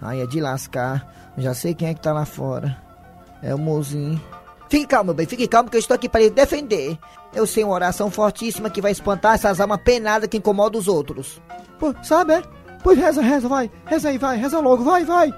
Ai, 0.00 0.20
é 0.20 0.26
de 0.26 0.40
lascar. 0.40 1.32
Já 1.38 1.54
sei 1.54 1.74
quem 1.74 1.88
é 1.88 1.94
que 1.94 2.02
tá 2.02 2.12
lá 2.12 2.24
fora. 2.24 2.76
É 3.42 3.54
o 3.54 3.58
mozinho. 3.58 4.20
Fique 4.68 4.86
calmo, 4.86 5.06
meu 5.06 5.14
bem, 5.14 5.26
fique 5.26 5.46
calmo 5.46 5.68
que 5.68 5.76
eu 5.76 5.80
estou 5.80 5.94
aqui 5.94 6.08
para 6.08 6.22
lhe 6.22 6.30
defender. 6.30 6.98
Eu 7.34 7.46
sei 7.46 7.62
uma 7.62 7.74
oração 7.74 8.10
fortíssima 8.10 8.70
que 8.70 8.80
vai 8.80 8.90
espantar 8.90 9.34
essas 9.34 9.60
almas 9.60 9.80
penadas 9.82 10.28
que 10.28 10.38
incomodam 10.38 10.80
os 10.80 10.88
outros. 10.88 11.40
Pô, 11.78 11.94
sabe, 12.02 12.34
é? 12.34 12.42
Pois 12.82 12.98
reza, 12.98 13.22
reza, 13.22 13.48
vai. 13.48 13.70
Reza 13.86 14.08
aí, 14.08 14.18
vai. 14.18 14.36
Reza 14.36 14.60
logo, 14.60 14.82
vai, 14.82 15.04
vai. 15.04 15.32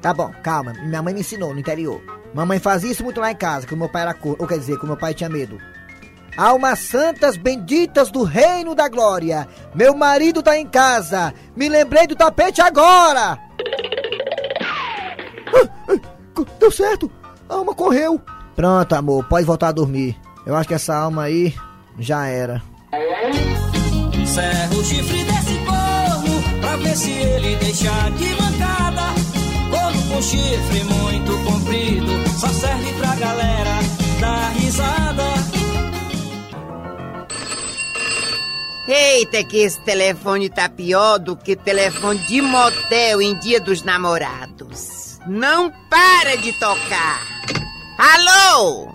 Tá 0.00 0.14
bom, 0.14 0.32
calma. 0.42 0.72
Minha 0.84 1.02
mãe 1.02 1.14
me 1.14 1.20
ensinou 1.20 1.52
no 1.52 1.60
interior. 1.60 2.00
Mamãe 2.34 2.58
fazia 2.58 2.90
isso 2.90 3.04
muito 3.04 3.20
lá 3.20 3.30
em 3.30 3.36
casa, 3.36 3.66
que 3.66 3.72
o 3.74 3.76
meu 3.76 3.88
pai 3.88 4.02
era 4.02 4.12
cor, 4.12 4.36
ou 4.38 4.46
quer 4.46 4.58
dizer, 4.58 4.76
que 4.78 4.84
o 4.84 4.88
meu 4.88 4.96
pai 4.96 5.14
tinha 5.14 5.30
medo. 5.30 5.58
Almas 6.36 6.80
santas 6.80 7.36
benditas 7.36 8.10
do 8.10 8.24
reino 8.24 8.74
da 8.74 8.88
glória. 8.88 9.46
Meu 9.72 9.94
marido 9.94 10.42
tá 10.42 10.58
em 10.58 10.66
casa. 10.66 11.32
Me 11.54 11.68
lembrei 11.68 12.08
do 12.08 12.16
tapete 12.16 12.60
agora. 12.60 13.38
Co- 16.34 16.46
Deu 16.58 16.70
certo. 16.72 17.08
A 17.48 17.54
alma 17.54 17.72
correu. 17.74 18.20
Pronto, 18.56 18.92
amor, 18.94 19.24
pode 19.28 19.46
voltar 19.46 19.68
a 19.68 19.72
dormir. 19.72 20.16
Eu 20.44 20.56
acho 20.56 20.66
que 20.68 20.74
essa 20.74 20.94
alma 20.96 21.22
aí 21.24 21.54
já 22.00 22.26
era. 22.26 22.60
Serra 24.26 24.74
o 24.74 24.84
chifre 24.84 25.22
desse 25.24 25.54
corno 25.64 26.60
pra 26.60 26.76
ver 26.78 26.96
se 26.96 27.10
ele 27.12 27.56
deixa 27.56 28.10
de 28.10 28.28
mancada. 28.42 29.13
Com 30.14 30.22
chifre 30.22 30.84
muito 30.84 31.32
comprido 31.42 32.12
só 32.38 32.46
serve 32.46 32.92
pra 33.00 33.16
galera 33.16 33.80
dar 34.20 34.50
risada. 34.50 35.24
Eita, 38.86 39.42
que 39.42 39.56
esse 39.56 39.80
telefone 39.80 40.48
tá 40.48 40.68
pior 40.68 41.18
do 41.18 41.36
que 41.36 41.56
telefone 41.56 42.20
de 42.20 42.40
motel 42.40 43.20
em 43.20 43.36
dia 43.40 43.60
dos 43.60 43.82
namorados. 43.82 45.18
Não 45.26 45.72
para 45.90 46.36
de 46.36 46.52
tocar. 46.52 47.20
Alô? 47.98 48.92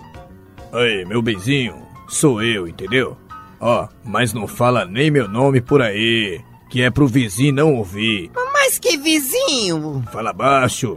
Aí, 0.72 1.04
meu 1.04 1.20
benzinho, 1.20 1.86
sou 2.08 2.42
eu, 2.42 2.66
entendeu? 2.66 3.18
Ó, 3.60 3.88
mas 4.02 4.32
não 4.32 4.48
fala 4.48 4.86
nem 4.86 5.10
meu 5.10 5.28
nome 5.28 5.60
por 5.60 5.82
aí, 5.82 6.40
que 6.70 6.80
é 6.80 6.90
pro 6.90 7.06
vizinho 7.06 7.52
não 7.52 7.74
ouvir. 7.74 8.30
Mas 8.70 8.78
que 8.78 8.96
vizinho? 8.96 10.00
Fala 10.12 10.32
baixo, 10.32 10.96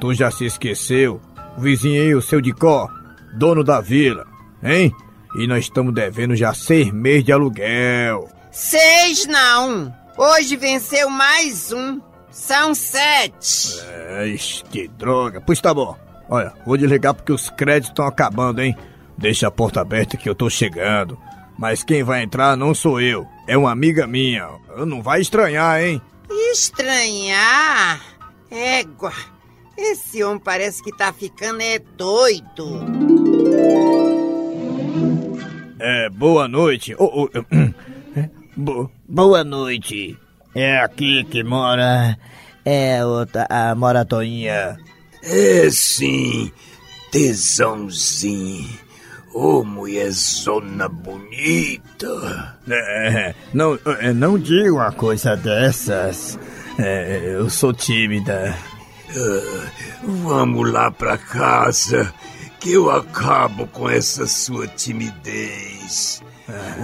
tu 0.00 0.14
já 0.14 0.30
se 0.30 0.44
esqueceu? 0.44 1.20
O 1.56 1.60
vizinho 1.60 2.00
aí, 2.00 2.14
o 2.14 2.22
seu 2.22 2.40
de 2.40 2.52
có, 2.52 2.88
dono 3.36 3.64
da 3.64 3.80
vila, 3.80 4.24
hein? 4.62 4.94
E 5.34 5.48
nós 5.48 5.64
estamos 5.64 5.92
devendo 5.92 6.36
já 6.36 6.54
seis 6.54 6.92
meses 6.92 7.24
de 7.24 7.32
aluguel. 7.32 8.28
Seis 8.52 9.26
não. 9.26 9.92
Hoje 10.16 10.54
venceu 10.54 11.10
mais 11.10 11.72
um. 11.72 12.00
São 12.30 12.72
sete. 12.72 13.80
É, 13.88 14.36
que 14.70 14.86
droga. 14.86 15.40
Pois 15.40 15.60
tá 15.60 15.74
bom. 15.74 15.98
Olha, 16.30 16.52
vou 16.64 16.76
desligar 16.76 17.14
porque 17.14 17.32
os 17.32 17.50
créditos 17.50 17.90
estão 17.90 18.06
acabando, 18.06 18.62
hein? 18.62 18.76
Deixa 19.18 19.48
a 19.48 19.50
porta 19.50 19.80
aberta 19.80 20.16
que 20.16 20.28
eu 20.28 20.36
tô 20.36 20.48
chegando. 20.48 21.18
Mas 21.58 21.82
quem 21.82 22.04
vai 22.04 22.22
entrar 22.22 22.56
não 22.56 22.72
sou 22.72 23.00
eu. 23.00 23.26
É 23.48 23.58
uma 23.58 23.72
amiga 23.72 24.06
minha. 24.06 24.48
Não 24.86 25.02
vai 25.02 25.20
estranhar, 25.20 25.82
hein? 25.82 26.00
Estranhar? 26.30 28.00
Égua. 28.50 29.12
Esse 29.76 30.22
homem 30.24 30.40
parece 30.40 30.82
que 30.82 30.90
tá 30.96 31.12
ficando 31.12 31.60
é 31.62 31.78
doido. 31.78 32.80
É, 35.78 36.08
boa 36.10 36.48
noite. 36.48 36.94
Ô, 36.98 37.28
é, 37.32 38.28
bo- 38.56 38.90
boa 39.08 39.44
noite. 39.44 40.18
É 40.54 40.78
aqui 40.80 41.24
que 41.24 41.42
mora. 41.44 42.18
É 42.64 43.04
outra, 43.04 43.46
a 43.48 43.74
Moratoinha. 43.74 44.76
É 45.22 45.70
sim, 45.70 46.50
tesãozinho. 47.10 48.68
Ô, 49.32 49.62
mulherzona 49.62 50.88
bonita. 50.88 52.56
É, 52.68 53.34
não, 53.52 53.78
é, 54.00 54.12
não 54.12 54.38
diga 54.38 54.72
uma 54.72 54.92
coisa 54.92 55.36
dessas. 55.36 56.38
É, 56.78 57.34
eu 57.34 57.48
sou 57.50 57.72
tímida. 57.72 58.54
Ah, 59.10 59.70
vamos 60.02 60.70
lá 60.70 60.90
pra 60.90 61.18
casa, 61.18 62.12
que 62.60 62.72
eu 62.72 62.90
acabo 62.90 63.66
com 63.66 63.88
essa 63.88 64.26
sua 64.26 64.66
timidez. 64.68 66.22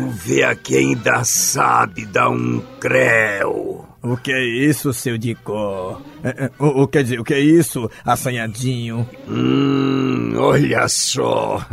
O 0.02 0.10
ver 0.10 0.56
que 0.56 0.76
ainda 0.76 1.24
sabe 1.24 2.04
dar 2.04 2.28
um 2.28 2.60
creu. 2.78 3.86
O 4.04 4.18
que 4.18 4.30
é 4.30 4.44
isso, 4.44 4.92
seu 4.92 5.16
Dicó? 5.16 5.98
É, 6.22 6.44
é, 6.44 6.50
o, 6.58 6.82
o, 6.82 6.86
quer 6.86 7.04
dizer, 7.04 7.18
o 7.18 7.24
que 7.24 7.32
é 7.32 7.40
isso, 7.40 7.90
assanhadinho? 8.04 9.08
Hum, 9.26 10.34
olha 10.36 10.86
só. 10.88 11.66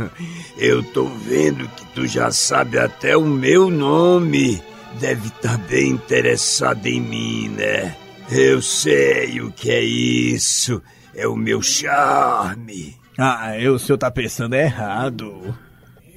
Eu 0.56 0.82
tô 0.82 1.04
vendo 1.04 1.68
que 1.68 1.84
tu 1.94 2.06
já 2.06 2.30
sabe 2.30 2.78
até 2.78 3.14
o 3.14 3.26
meu 3.26 3.70
nome. 3.70 4.62
Deve 4.98 5.28
estar 5.28 5.58
bem 5.58 5.90
interessado 5.90 6.86
em 6.86 7.02
mim, 7.02 7.48
né? 7.50 7.94
Eu 8.30 8.62
sei 8.62 9.42
o 9.42 9.52
que 9.52 9.70
é 9.70 9.82
isso. 9.82 10.80
É 11.14 11.28
o 11.28 11.36
meu 11.36 11.60
charme. 11.60 12.96
Ah, 13.18 13.58
eu, 13.58 13.74
o 13.74 13.78
senhor 13.78 13.98
tá 13.98 14.10
pensando 14.10 14.54
errado. 14.54 15.54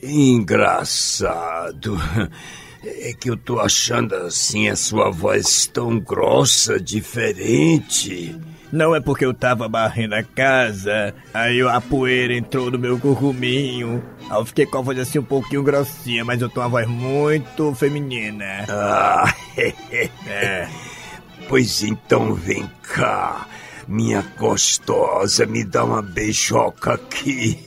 Engraçado. 0.01 1.97
É 2.85 3.13
que 3.13 3.29
eu 3.29 3.37
tô 3.37 3.59
achando 3.59 4.13
assim 4.15 4.69
a 4.69 4.75
sua 4.75 5.09
voz 5.09 5.65
tão 5.67 5.99
grossa, 5.99 6.79
diferente. 6.79 8.35
Não 8.71 8.93
é 8.95 8.99
porque 8.99 9.25
eu 9.25 9.33
tava 9.33 9.67
varrendo 9.69 10.15
a 10.15 10.23
casa, 10.23 11.13
aí 11.33 11.61
a 11.61 11.79
poeira 11.79 12.33
entrou 12.33 12.69
no 12.69 12.77
meu 12.77 12.99
curruminho. 12.99 14.03
Aí 14.29 14.37
eu 14.37 14.45
fiquei 14.45 14.65
com 14.65 14.77
a 14.77 14.81
voz 14.81 14.99
assim 14.99 15.19
um 15.19 15.23
pouquinho 15.23 15.63
grossinha, 15.63 16.25
mas 16.25 16.41
eu 16.41 16.49
tô 16.49 16.59
uma 16.61 16.69
voz 16.69 16.87
muito 16.87 17.73
feminina. 17.73 18.65
Ah, 18.69 19.33
É. 20.27 20.67
pois 21.47 21.83
então 21.83 22.33
vem 22.33 22.69
cá. 22.81 23.47
Minha 23.87 24.21
gostosa, 24.37 25.45
me 25.45 25.63
dá 25.63 25.83
uma 25.83 26.01
beijoca 26.01 26.93
aqui. 26.93 27.59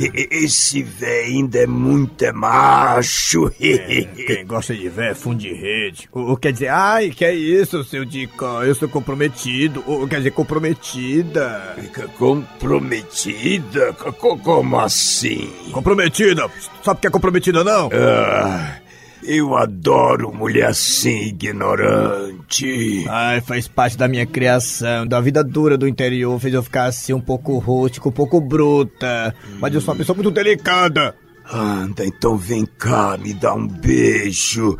E- 0.00 0.28
Esse 0.44 0.82
véi 0.82 1.26
ainda 1.26 1.58
é 1.58 1.66
muito 1.66 2.24
é 2.24 2.32
macho. 2.32 3.50
É, 3.60 4.02
Quem 4.26 4.46
gosta 4.46 4.74
de 4.74 4.88
ver 4.88 5.14
fundo 5.14 5.38
de 5.38 5.52
rede. 5.52 6.08
O, 6.12 6.32
o 6.32 6.36
quer 6.36 6.52
dizer, 6.52 6.68
ai, 6.68 7.10
que 7.10 7.24
é 7.24 7.32
isso, 7.34 7.84
seu 7.84 8.04
Dicó? 8.04 8.62
Eu 8.64 8.74
sou 8.74 8.88
comprometido. 8.88 9.82
Ou 9.86 10.08
quer 10.08 10.16
dizer, 10.18 10.32
comprometida. 10.32 11.74
Fica 11.80 12.08
comprometida? 12.18 13.92
Co- 13.92 14.36
Como 14.38 14.78
assim? 14.80 15.50
Comprometida? 15.72 16.50
Sabe 16.84 16.98
o 16.98 17.00
que 17.00 17.06
é 17.06 17.10
comprometida, 17.10 17.62
não? 17.62 17.88
Ah, 17.92 18.76
eu 19.22 19.56
adoro 19.56 20.32
mulher 20.32 20.66
assim, 20.66 21.28
ignorante. 21.28 23.04
Ai, 23.08 23.40
faz 23.40 23.68
parte 23.68 23.96
da 23.96 24.08
minha 24.08 24.26
criação, 24.26 25.06
da 25.06 25.20
vida 25.20 25.42
dura 25.42 25.76
do 25.76 25.88
interior, 25.88 26.38
fez 26.40 26.54
eu 26.54 26.62
ficar 26.62 26.84
assim 26.84 27.12
um 27.12 27.20
pouco 27.20 27.58
rústico, 27.58 28.08
um 28.08 28.12
pouco 28.12 28.40
bruta. 28.40 29.34
Mas 29.60 29.74
eu 29.74 29.80
sou 29.80 29.92
uma 29.92 29.98
pessoa 29.98 30.14
muito 30.14 30.30
delicada. 30.30 31.14
Anda, 31.50 32.04
então 32.04 32.36
vem 32.36 32.66
cá, 32.66 33.16
me 33.16 33.32
dá 33.32 33.54
um 33.54 33.66
beijo. 33.66 34.78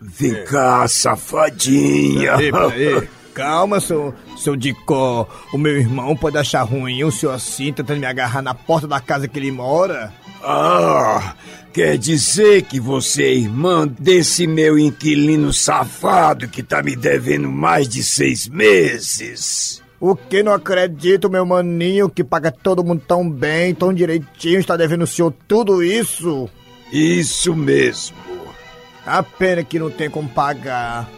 Vem 0.00 0.44
cá, 0.44 0.86
safadinha. 0.88 2.36
Peraí, 2.36 2.52
peraí. 2.52 3.08
Calma, 3.34 3.78
seu, 3.78 4.12
seu 4.36 4.56
Dicó. 4.56 5.28
O 5.52 5.58
meu 5.58 5.76
irmão 5.76 6.16
pode 6.16 6.36
achar 6.36 6.62
ruim 6.62 7.04
o 7.04 7.12
senhor 7.12 7.32
assim, 7.32 7.72
tentando 7.72 8.00
me 8.00 8.06
agarrar 8.06 8.42
na 8.42 8.52
porta 8.52 8.88
da 8.88 9.00
casa 9.00 9.28
que 9.28 9.38
ele 9.38 9.52
mora. 9.52 10.12
Ah, 10.42 11.34
quer 11.72 11.98
dizer 11.98 12.62
que 12.62 12.78
você 12.78 13.24
é 13.24 13.34
irmã 13.34 13.86
desse 13.86 14.46
meu 14.46 14.78
inquilino 14.78 15.52
safado 15.52 16.48
que 16.48 16.62
tá 16.62 16.82
me 16.82 16.94
devendo 16.94 17.50
mais 17.50 17.88
de 17.88 18.02
seis 18.02 18.48
meses? 18.48 19.82
O 20.00 20.14
que 20.14 20.44
não 20.44 20.52
acredito, 20.52 21.28
meu 21.28 21.44
maninho, 21.44 22.08
que 22.08 22.22
paga 22.22 22.52
todo 22.52 22.84
mundo 22.84 23.02
tão 23.06 23.28
bem, 23.28 23.74
tão 23.74 23.92
direitinho, 23.92 24.60
está 24.60 24.76
devendo 24.76 25.02
o 25.02 25.06
senhor 25.06 25.34
tudo 25.48 25.82
isso? 25.82 26.48
Isso 26.92 27.54
mesmo. 27.54 28.16
A 29.04 29.22
pena 29.22 29.64
que 29.64 29.78
não 29.78 29.90
tem 29.90 30.08
como 30.08 30.28
pagar. 30.28 31.10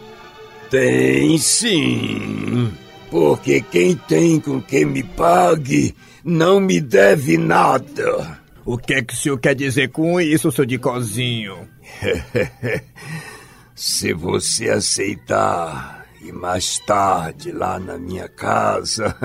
Tem 0.71 1.37
sim. 1.37 2.71
Porque 3.11 3.61
quem 3.61 3.95
tem 3.95 4.39
com 4.39 4.61
quem 4.61 4.85
me 4.85 5.03
pague 5.03 5.93
não 6.23 6.59
me 6.59 6.81
deve 6.81 7.37
nada. 7.37 8.40
O 8.65 8.77
que 8.77 8.93
é 8.93 9.01
que 9.01 9.13
o 9.13 9.17
senhor 9.17 9.37
quer 9.39 9.55
dizer 9.55 9.89
com 9.89 10.19
isso, 10.21 10.51
seu 10.51 10.65
Dicozinho? 10.65 11.67
Se 13.75 14.13
você 14.13 14.69
aceitar 14.69 16.05
e 16.21 16.31
mais 16.31 16.77
tarde 16.79 17.51
lá 17.51 17.79
na 17.79 17.97
minha 17.97 18.27
casa, 18.29 19.15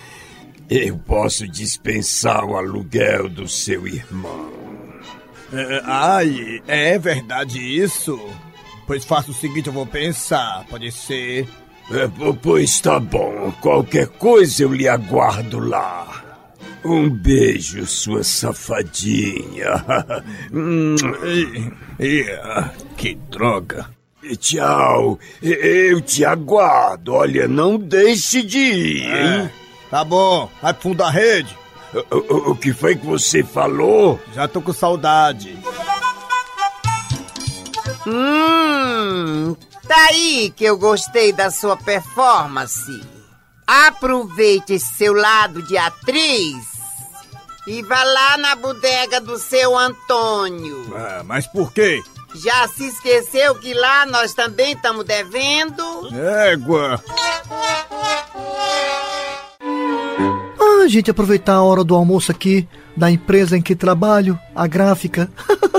eu 0.70 0.96
posso 0.98 1.46
dispensar 1.46 2.44
o 2.44 2.56
aluguel 2.56 3.28
do 3.28 3.46
seu 3.46 3.86
irmão. 3.86 4.50
É, 5.52 5.82
ai, 5.84 6.62
é 6.66 6.98
verdade 6.98 7.58
isso? 7.58 8.18
Pois 8.86 9.04
faça 9.04 9.30
o 9.30 9.34
seguinte, 9.34 9.66
eu 9.66 9.72
vou 9.72 9.86
pensar, 9.86 10.64
pode 10.70 10.90
ser. 10.90 11.46
É, 11.90 12.08
po- 12.08 12.34
pois 12.34 12.80
tá 12.80 12.98
bom, 12.98 13.52
qualquer 13.60 14.06
coisa 14.06 14.62
eu 14.62 14.72
lhe 14.72 14.88
aguardo 14.88 15.58
lá. 15.58 16.29
Um 16.84 17.10
beijo, 17.10 17.84
sua 17.86 18.22
safadinha. 18.24 19.84
Hum, 20.52 20.96
ah, 22.42 22.70
que 22.96 23.14
droga. 23.30 23.88
e 24.22 24.34
Tchau, 24.36 25.18
eu 25.42 26.00
te 26.00 26.24
aguardo. 26.24 27.12
Olha, 27.14 27.46
não 27.46 27.76
deixe 27.78 28.42
de 28.42 28.58
ir, 28.58 29.02
hein? 29.06 29.50
Tá 29.90 30.02
bom, 30.04 30.48
vai 30.62 30.72
pro 30.72 30.82
fundo 30.82 30.98
da 30.98 31.10
rede. 31.10 31.56
O, 32.10 32.16
o- 32.16 32.50
o 32.52 32.56
que 32.56 32.72
foi 32.72 32.94
que 32.96 33.04
você 33.06 33.42
falou? 33.42 34.20
Já 34.34 34.46
tô 34.48 34.60
com 34.62 34.72
saudade. 34.72 35.56
Hum, 38.06 39.54
tá 39.86 40.06
aí 40.10 40.52
que 40.56 40.64
eu 40.64 40.76
gostei 40.78 41.32
da 41.32 41.50
sua 41.50 41.76
performance. 41.76 43.02
Aproveite 43.72 44.72
esse 44.72 44.94
seu 44.94 45.14
lado 45.14 45.62
de 45.62 45.78
atriz 45.78 46.56
e 47.68 47.80
vá 47.82 48.02
lá 48.02 48.36
na 48.36 48.56
bodega 48.56 49.20
do 49.20 49.38
seu 49.38 49.78
Antônio. 49.78 50.92
Ah, 50.92 51.22
mas 51.24 51.46
por 51.46 51.72
quê? 51.72 52.02
Já 52.34 52.66
se 52.66 52.88
esqueceu 52.88 53.54
que 53.54 53.72
lá 53.72 54.06
nós 54.06 54.34
também 54.34 54.72
estamos 54.72 55.04
devendo? 55.04 55.84
Égua. 56.12 57.00
Ah, 60.58 60.88
gente, 60.88 61.12
aproveitar 61.12 61.54
a 61.54 61.62
hora 61.62 61.84
do 61.84 61.94
almoço 61.94 62.32
aqui 62.32 62.66
da 62.96 63.08
empresa 63.08 63.56
em 63.56 63.62
que 63.62 63.76
trabalho, 63.76 64.36
a 64.52 64.66
gráfica, 64.66 65.30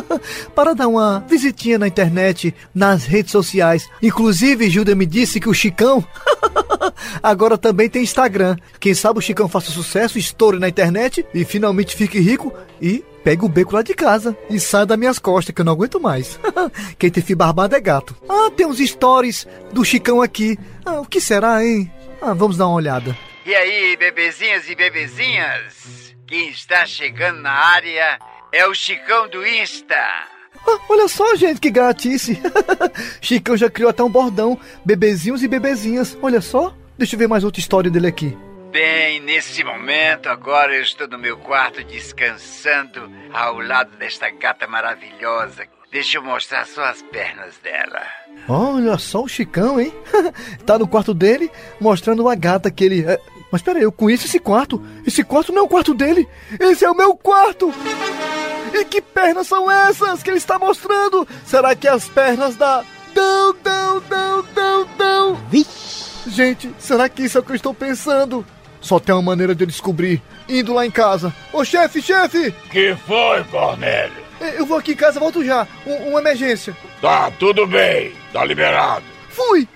para 0.55 0.73
dar 0.73 0.87
uma 0.87 1.19
visitinha 1.27 1.77
na 1.77 1.89
internet, 1.89 2.55
nas 2.73 3.03
redes 3.03 3.33
sociais. 3.33 3.89
Inclusive, 4.01 4.69
Gilda 4.69 4.95
me 4.95 5.05
disse 5.05 5.41
que 5.41 5.49
o 5.49 5.53
Chicão 5.53 6.01
agora 7.21 7.57
também 7.57 7.89
tem 7.89 8.03
Instagram. 8.03 8.55
Quem 8.79 8.93
sabe 8.93 9.19
o 9.19 9.21
Chicão 9.21 9.47
faça 9.47 9.71
sucesso, 9.71 10.17
estoure 10.17 10.59
na 10.59 10.69
internet 10.69 11.25
e 11.33 11.43
finalmente 11.43 11.95
fique 11.95 12.19
rico 12.19 12.53
e 12.81 13.03
pegue 13.23 13.45
o 13.45 13.49
beco 13.49 13.75
lá 13.75 13.81
de 13.81 13.93
casa 13.93 14.35
e 14.49 14.59
saia 14.59 14.85
das 14.85 14.97
minhas 14.97 15.19
costas, 15.19 15.53
que 15.53 15.61
eu 15.61 15.65
não 15.65 15.73
aguento 15.73 15.99
mais. 15.99 16.39
Quem 16.97 17.09
tem 17.09 17.23
fio 17.23 17.37
barbado 17.37 17.75
é 17.75 17.79
gato. 17.79 18.15
Ah, 18.27 18.51
tem 18.55 18.65
uns 18.65 18.79
stories 18.79 19.47
do 19.71 19.85
Chicão 19.85 20.21
aqui. 20.21 20.57
Ah, 20.85 21.01
o 21.01 21.05
que 21.05 21.21
será, 21.21 21.63
hein? 21.63 21.91
Ah, 22.21 22.33
vamos 22.33 22.57
dar 22.57 22.67
uma 22.67 22.75
olhada. 22.75 23.17
E 23.45 23.55
aí, 23.55 23.97
bebezinhas 23.97 24.69
e 24.69 24.75
bebezinhas? 24.75 26.13
Quem 26.27 26.49
está 26.49 26.85
chegando 26.85 27.41
na 27.41 27.51
área 27.51 28.19
é 28.51 28.65
o 28.67 28.73
Chicão 28.73 29.27
do 29.27 29.45
Insta. 29.45 29.95
Ah, 30.67 30.79
olha 30.87 31.07
só, 31.07 31.35
gente, 31.35 31.59
que 31.59 31.71
gatice. 31.71 32.39
Chicão 33.19 33.57
já 33.57 33.69
criou 33.69 33.89
até 33.89 34.03
um 34.03 34.09
bordão. 34.09 34.59
Bebezinhos 34.85 35.41
e 35.43 35.47
bebezinhas. 35.47 36.17
Olha 36.21 36.41
só. 36.41 36.73
Deixa 37.01 37.15
eu 37.15 37.19
ver 37.19 37.27
mais 37.27 37.43
outra 37.43 37.59
história 37.59 37.89
dele 37.89 38.05
aqui. 38.05 38.37
Bem, 38.71 39.19
nesse 39.21 39.63
momento, 39.63 40.29
agora 40.29 40.75
eu 40.75 40.83
estou 40.83 41.07
no 41.07 41.17
meu 41.17 41.35
quarto 41.35 41.83
descansando 41.83 43.11
ao 43.33 43.59
lado 43.59 43.97
desta 43.97 44.29
gata 44.29 44.67
maravilhosa. 44.67 45.63
Deixa 45.91 46.19
eu 46.19 46.23
mostrar 46.23 46.67
só 46.67 46.83
as 46.83 47.01
pernas 47.01 47.57
dela. 47.63 48.03
Olha 48.47 48.99
só 48.99 49.23
o 49.23 49.27
Chicão, 49.27 49.81
hein? 49.81 49.91
tá 50.63 50.77
no 50.77 50.87
quarto 50.87 51.11
dele, 51.11 51.49
mostrando 51.79 52.21
uma 52.21 52.35
gata 52.35 52.69
que 52.69 52.83
ele. 52.83 53.03
é, 53.03 53.19
Mas 53.51 53.63
peraí, 53.63 53.81
eu 53.81 53.91
conheço 53.91 54.27
esse 54.27 54.37
quarto. 54.37 54.79
Esse 55.03 55.23
quarto 55.23 55.51
não 55.51 55.63
é 55.63 55.65
o 55.65 55.67
quarto 55.67 55.95
dele. 55.95 56.29
Esse 56.59 56.85
é 56.85 56.91
o 56.91 56.95
meu 56.95 57.15
quarto. 57.15 57.73
E 58.75 58.85
que 58.85 59.01
pernas 59.01 59.47
são 59.47 59.71
essas 59.71 60.21
que 60.21 60.29
ele 60.29 60.37
está 60.37 60.59
mostrando? 60.59 61.27
Será 61.47 61.75
que 61.75 61.87
é 61.87 61.91
as 61.91 62.07
pernas 62.07 62.55
da. 62.55 62.85
Dão, 63.15 63.55
dão, 63.63 63.99
dão, 64.07 64.45
dão, 64.53 64.87
dão. 64.99 65.37
Gente, 66.31 66.73
será 66.79 67.09
que 67.09 67.23
isso 67.23 67.37
é 67.37 67.41
o 67.41 67.43
que 67.43 67.51
eu 67.51 67.55
estou 67.55 67.73
pensando? 67.73 68.45
Só 68.79 68.99
tem 68.99 69.13
uma 69.13 69.21
maneira 69.21 69.53
de 69.53 69.63
eu 69.63 69.67
descobrir. 69.67 70.21
Indo 70.47 70.73
lá 70.73 70.85
em 70.85 70.91
casa. 70.91 71.33
Ô 71.53 71.63
chefe, 71.63 72.01
chefe! 72.01 72.51
Que 72.71 72.95
foi, 73.05 73.43
Cornélio? 73.45 74.21
Eu 74.39 74.65
vou 74.65 74.77
aqui 74.77 74.93
em 74.93 74.95
casa, 74.95 75.19
volto 75.19 75.43
já. 75.45 75.67
Um- 75.85 76.09
uma 76.09 76.19
emergência. 76.19 76.75
Tá, 76.99 77.29
tudo 77.37 77.67
bem. 77.67 78.13
Tá 78.33 78.43
liberado. 78.45 79.03
Fui! 79.29 79.67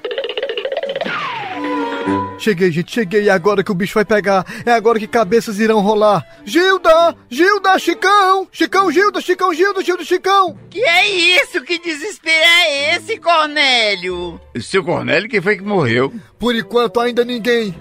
Cheguei, 2.38 2.72
gente, 2.72 2.92
cheguei. 2.92 3.24
E 3.24 3.30
agora 3.30 3.64
que 3.64 3.72
o 3.72 3.76
bicho 3.76 3.94
vai 3.94 4.06
pegar? 4.06 4.46
É 4.66 4.72
agora 4.72 5.00
que 5.00 5.08
cabeças 5.08 5.60
irão 5.60 5.80
rolar. 5.82 6.26
Gilda! 6.44 7.16
Gilda, 7.30 7.80
Chicão! 7.80 8.48
Chicão, 8.52 8.92
Gilda, 8.92 9.22
Chicão, 9.22 9.54
Gilda, 9.54 9.84
Gilda, 9.84 10.04
Chicão! 10.04 10.58
Que 10.70 10.82
é 10.82 11.10
isso? 11.42 11.62
Que 11.62 11.80
desespero 11.80 12.46
é 12.46 12.96
esse, 12.96 13.18
Cornélio? 13.18 14.40
Seu 14.60 14.84
Cornélio, 14.84 15.30
quem 15.30 15.42
foi 15.42 15.58
que 15.58 15.64
morreu? 15.64 16.14
Por 16.38 16.56
enquanto 16.56 17.00
ainda 17.00 17.24
ninguém. 17.24 17.76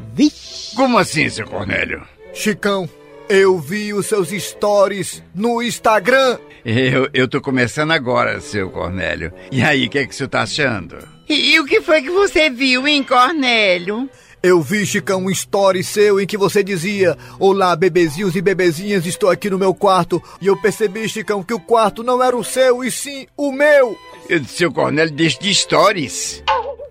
Como 0.74 0.98
assim, 0.98 1.28
seu 1.28 1.46
Cornélio? 1.46 2.06
Chicão, 2.32 2.88
eu 3.28 3.58
vi 3.58 3.92
os 3.92 4.06
seus 4.06 4.30
stories 4.30 5.22
no 5.34 5.62
Instagram. 5.62 6.38
Eu, 6.64 7.08
eu 7.12 7.28
tô 7.28 7.40
começando 7.40 7.90
agora, 7.92 8.40
seu 8.40 8.70
Cornélio. 8.70 9.32
E 9.50 9.62
aí, 9.62 9.86
o 9.86 9.90
que 9.90 9.98
é 9.98 10.06
que 10.06 10.14
você 10.14 10.26
tá 10.26 10.42
achando? 10.42 10.96
E, 11.28 11.54
e 11.54 11.60
o 11.60 11.64
que 11.64 11.80
foi 11.80 12.02
que 12.02 12.10
você 12.10 12.48
viu, 12.50 12.86
hein, 12.88 13.02
Cornélio? 13.02 14.08
Eu 14.46 14.60
vi, 14.60 14.84
Chicão, 14.84 15.22
um 15.24 15.30
story 15.30 15.82
seu 15.82 16.20
em 16.20 16.26
que 16.26 16.36
você 16.36 16.62
dizia: 16.62 17.16
Olá, 17.40 17.74
bebezinhos 17.74 18.36
e 18.36 18.42
bebezinhas, 18.42 19.06
estou 19.06 19.30
aqui 19.30 19.48
no 19.48 19.58
meu 19.58 19.72
quarto. 19.74 20.22
E 20.38 20.48
eu 20.48 20.60
percebi, 20.60 21.08
Chicão, 21.08 21.42
que 21.42 21.54
o 21.54 21.58
quarto 21.58 22.02
não 22.02 22.22
era 22.22 22.36
o 22.36 22.44
seu, 22.44 22.84
e 22.84 22.90
sim 22.90 23.26
o 23.38 23.50
meu. 23.50 23.96
Eu 24.28 24.44
seu 24.44 24.70
Cornélio, 24.70 25.14
deixa 25.14 25.38
de 25.40 25.54
stories. 25.54 26.42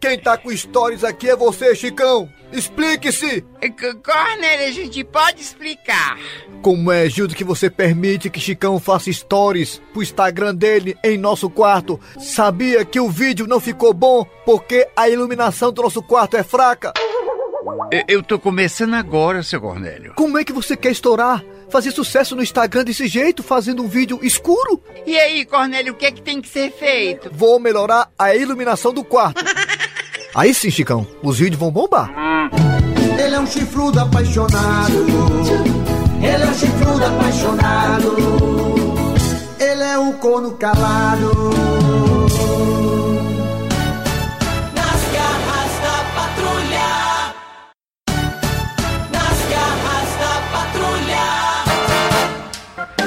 Quem 0.02 0.18
tá 0.18 0.36
com 0.36 0.50
stories 0.58 1.04
aqui 1.04 1.30
é 1.30 1.36
você, 1.36 1.76
Chicão. 1.76 2.28
Explique-se. 2.52 3.20
C- 3.62 3.94
Cornélio, 4.04 4.68
a 4.68 4.72
gente 4.72 5.04
pode 5.04 5.40
explicar. 5.40 6.18
Como 6.64 6.92
é, 6.92 7.08
Gildo, 7.08 7.36
que 7.36 7.44
você 7.44 7.70
permite 7.70 8.32
que 8.32 8.40
Chicão 8.40 8.80
faça 8.80 9.14
stories 9.14 9.80
pro 9.94 10.02
Instagram 10.02 10.56
dele 10.56 10.98
em 11.04 11.20
nosso 11.20 11.52
quarto? 11.52 12.00
Sabia 12.20 12.84
que 12.84 13.00
o 13.00 13.10
vídeo 13.12 13.46
não 13.46 13.60
ficou 13.60 13.94
bom 13.94 14.26
porque 14.44 14.88
a 14.96 15.08
iluminação 15.08 15.72
do 15.72 15.84
nosso 15.84 16.02
quarto 16.02 16.36
é 16.36 16.44
fraca? 16.44 16.92
Eu, 17.92 18.04
eu 18.08 18.24
tô 18.24 18.38
começando 18.40 18.94
agora, 18.94 19.42
seu 19.44 19.62
Cornélio. 19.62 20.14
Como 20.16 20.38
é 20.38 20.44
que 20.44 20.52
você 20.52 20.76
quer 20.76 20.92
estourar? 20.92 21.44
Fazer 21.70 21.92
sucesso 21.92 22.36
no 22.36 22.44
Instagram 22.44 22.84
desse 22.84 23.08
jeito, 23.08 23.42
fazendo 23.42 23.82
um 23.84 23.88
vídeo 23.88 24.20
escuro? 24.22 24.82
E 25.06 25.18
aí, 25.18 25.46
Cornélio, 25.46 25.94
o 25.94 25.96
que 25.96 26.06
é 26.06 26.12
que 26.12 26.22
tem 26.22 26.42
que 26.42 26.50
ser 26.50 26.72
feito? 26.72 27.30
Vou 27.32 27.60
melhorar 27.60 28.12
a 28.18 28.36
iluminação 28.36 28.94
do 28.94 29.04
quarto. 29.04 29.44
Aí 30.36 30.52
sim, 30.52 30.72
Chicão, 30.72 31.06
os 31.22 31.38
vídeos 31.38 31.60
vão 31.60 31.70
bombar. 31.72 32.12
Ele 33.24 33.36
é 33.36 33.40
um 33.40 33.46
chifrudo 33.46 34.00
apaixonado. 34.00 35.06
Ele 36.18 36.44
é 36.44 36.48
um 36.48 36.54
chifrudo 36.56 37.06
apaixonado. 37.06 38.16
Ele 39.60 39.84
é 39.84 40.00
um 40.00 40.14
corno 40.14 40.52
calado. 40.58 41.83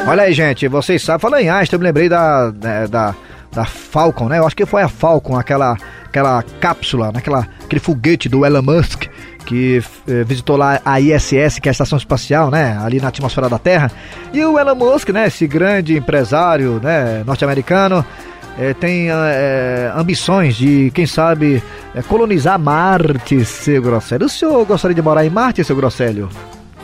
Olha 0.06 0.22
aí, 0.22 0.32
gente, 0.32 0.68
vocês 0.68 1.02
sabem, 1.02 1.20
falando 1.20 1.40
em 1.40 1.50
Einstein, 1.50 1.76
eu 1.76 1.80
me 1.80 1.86
lembrei 1.86 2.08
da, 2.08 2.50
da, 2.50 2.86
da, 2.86 3.14
da 3.52 3.64
Falcon, 3.64 4.28
né? 4.28 4.38
Eu 4.38 4.46
acho 4.46 4.54
que 4.54 4.64
foi 4.64 4.80
a 4.82 4.88
Falcon, 4.88 5.36
aquela, 5.36 5.76
aquela 6.04 6.44
cápsula, 6.60 7.10
naquela, 7.10 7.48
aquele 7.64 7.80
foguete 7.80 8.28
do 8.28 8.46
Elon 8.46 8.62
Musk 8.62 9.06
que 9.44 9.82
eh, 10.08 10.24
visitou 10.24 10.56
lá 10.56 10.80
a 10.84 11.00
ISS, 11.00 11.58
que 11.60 11.68
é 11.68 11.70
a 11.70 11.72
estação 11.72 11.98
espacial, 11.98 12.50
né? 12.50 12.78
Ali 12.80 13.00
na 13.00 13.08
atmosfera 13.08 13.48
da 13.48 13.58
Terra. 13.58 13.90
E 14.32 14.44
o 14.44 14.58
Elon 14.58 14.76
Musk, 14.76 15.08
né? 15.10 15.26
Esse 15.26 15.46
grande 15.46 15.96
empresário, 15.96 16.80
né? 16.80 17.24
Norte-americano, 17.24 18.04
eh, 18.58 18.74
tem 18.74 19.08
eh, 19.10 19.92
ambições 19.94 20.54
de, 20.54 20.90
quem 20.94 21.06
sabe, 21.06 21.62
eh, 21.94 22.02
colonizar 22.02 22.58
Marte, 22.58 23.44
seu 23.44 23.82
Grosselio. 23.82 24.26
O 24.26 24.30
senhor 24.30 24.64
gostaria 24.64 24.94
de 24.94 25.02
morar 25.02 25.24
em 25.24 25.30
Marte, 25.30 25.64
seu 25.64 25.74
Grosselio? 25.74 26.28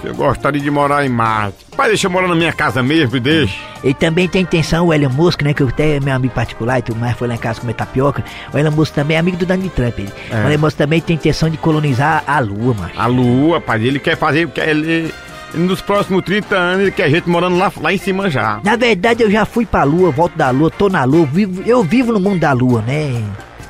Eu 0.04 0.14
gostaria 0.14 0.60
de 0.60 0.70
morar 0.70 1.04
em 1.04 1.08
Marte. 1.08 1.64
Pai, 1.76 1.88
deixa 1.88 2.06
eu 2.06 2.10
morar 2.10 2.28
na 2.28 2.34
minha 2.34 2.52
casa 2.52 2.82
mesmo, 2.82 3.16
e 3.16 3.20
deixa. 3.20 3.54
Ele 3.82 3.94
também 3.94 4.28
tem 4.28 4.42
intenção, 4.42 4.86
o 4.86 4.92
Elon 4.92 5.08
Musk, 5.10 5.42
né? 5.42 5.54
Que 5.54 5.62
eu 5.62 5.68
até 5.68 5.96
é 5.96 6.00
meu 6.00 6.14
amigo 6.14 6.34
particular 6.34 6.78
e 6.78 6.82
tudo 6.82 6.98
mais, 6.98 7.16
foi 7.16 7.28
lá 7.28 7.34
em 7.34 7.38
casa 7.38 7.60
comer 7.60 7.74
tapioca. 7.74 8.24
O 8.52 8.58
Elon 8.58 8.70
Musk 8.70 8.94
também 8.94 9.16
é 9.16 9.20
amigo 9.20 9.36
do 9.36 9.46
Donald 9.46 9.68
Trump. 9.70 9.98
Ele. 9.98 10.12
É. 10.30 10.44
O 10.44 10.48
Elon 10.50 10.58
Musk 10.58 10.76
também 10.76 11.00
tem 11.00 11.16
intenção 11.16 11.48
de 11.48 11.56
colonizar 11.56 12.22
a 12.26 12.38
Lua, 12.40 12.74
mano. 12.74 12.92
A 12.96 13.06
Lua, 13.06 13.60
pai, 13.60 13.84
ele 13.84 13.98
quer 13.98 14.16
fazer. 14.16 14.48
Quer, 14.48 14.68
ele, 14.68 15.12
nos 15.54 15.80
próximos 15.80 16.22
30 16.24 16.56
anos, 16.56 16.82
ele 16.82 16.90
quer 16.90 17.10
gente 17.10 17.28
morando 17.28 17.56
lá, 17.56 17.70
lá 17.80 17.92
em 17.92 17.98
cima 17.98 18.30
já. 18.30 18.60
Na 18.64 18.76
verdade, 18.76 19.22
eu 19.22 19.30
já 19.30 19.44
fui 19.44 19.66
pra 19.66 19.84
Lua, 19.84 20.10
volto 20.10 20.36
da 20.36 20.50
Lua, 20.50 20.70
tô 20.70 20.88
na 20.88 21.04
Lua, 21.04 21.26
vivo, 21.26 21.62
eu 21.66 21.82
vivo 21.82 22.12
no 22.12 22.20
mundo 22.20 22.40
da 22.40 22.52
Lua, 22.52 22.82
né? 22.82 23.22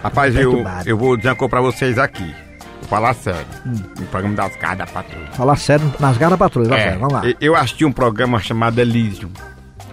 Rapaz, 0.03 0.35
eu, 0.35 0.65
eu 0.85 0.97
vou 0.97 1.17
dizer 1.17 1.31
uma 1.31 1.37
coisa 1.37 1.51
pra 1.51 1.61
vocês 1.61 1.99
aqui. 1.99 2.35
Falar 2.93 3.15
sério. 3.15 3.47
No 3.65 4.07
programa 4.09 4.37
das 4.37 4.55
caras 4.57 4.79
da 4.79 4.87
patrulha. 4.87 5.27
Falar 5.33 5.57
sério 5.57 5.95
nas 5.99 6.19
garras 6.19 6.39
da 6.39 6.45
patrulha, 6.45 6.69
tá 6.69 6.77
É, 6.79 6.83
certo, 6.83 6.99
vamos 7.01 7.15
lá. 7.15 7.23
eu- 7.41 7.57
assisti 7.57 7.87
um 7.87 7.93
programa 7.93 8.39
chamado 8.39 8.79
Elysium. 8.79 9.31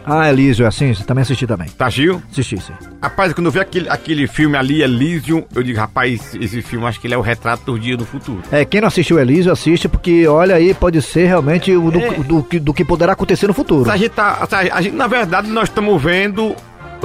Ah, 0.05 0.29
Elísio, 0.29 0.65
é 0.65 0.67
assim, 0.67 0.93
você 0.93 1.03
também 1.03 1.21
assisti 1.21 1.45
também. 1.47 1.69
Tá, 1.69 1.87
Gil? 1.89 2.21
Assisti, 2.31 2.57
sim. 2.59 2.73
Rapaz, 3.01 3.31
quando 3.31 3.45
eu 3.45 3.51
vi 3.51 3.59
aquele, 3.59 3.87
aquele 3.89 4.27
filme 4.27 4.57
ali, 4.57 4.81
Elysium, 4.81 5.45
eu 5.55 5.63
digo, 5.63 5.77
rapaz, 5.79 6.35
esse 6.41 6.61
filme 6.61 6.85
acho 6.87 6.99
que 6.99 7.07
ele 7.07 7.13
é 7.13 7.17
o 7.17 7.21
retrato 7.21 7.63
do 7.71 7.79
dia 7.79 7.95
do 7.95 8.05
futuro. 8.05 8.41
É, 8.51 8.65
quem 8.65 8.81
não 8.81 8.87
assistiu 8.89 9.17
Elísio, 9.19 9.51
assiste, 9.51 9.87
porque 9.87 10.27
olha 10.27 10.55
aí, 10.55 10.73
pode 10.73 11.01
ser 11.01 11.27
realmente 11.27 11.71
o 11.71 11.91
do, 11.91 11.99
É. 11.99 12.09
do, 12.15 12.43
que- 12.43 12.59
do 12.59 12.73
que 12.73 12.83
poderá 12.83 13.13
acontecer 13.13 13.47
no 13.47 13.53
futuro. 13.53 13.89
A 13.89 13.95
gente 13.97 14.11
tá. 14.11 14.45
A 14.73 14.81
gente, 14.81 14.95
na 14.95 15.07
verdade, 15.07 15.47
nós 15.49 15.69
estamos 15.69 16.01
vendo 16.01 16.53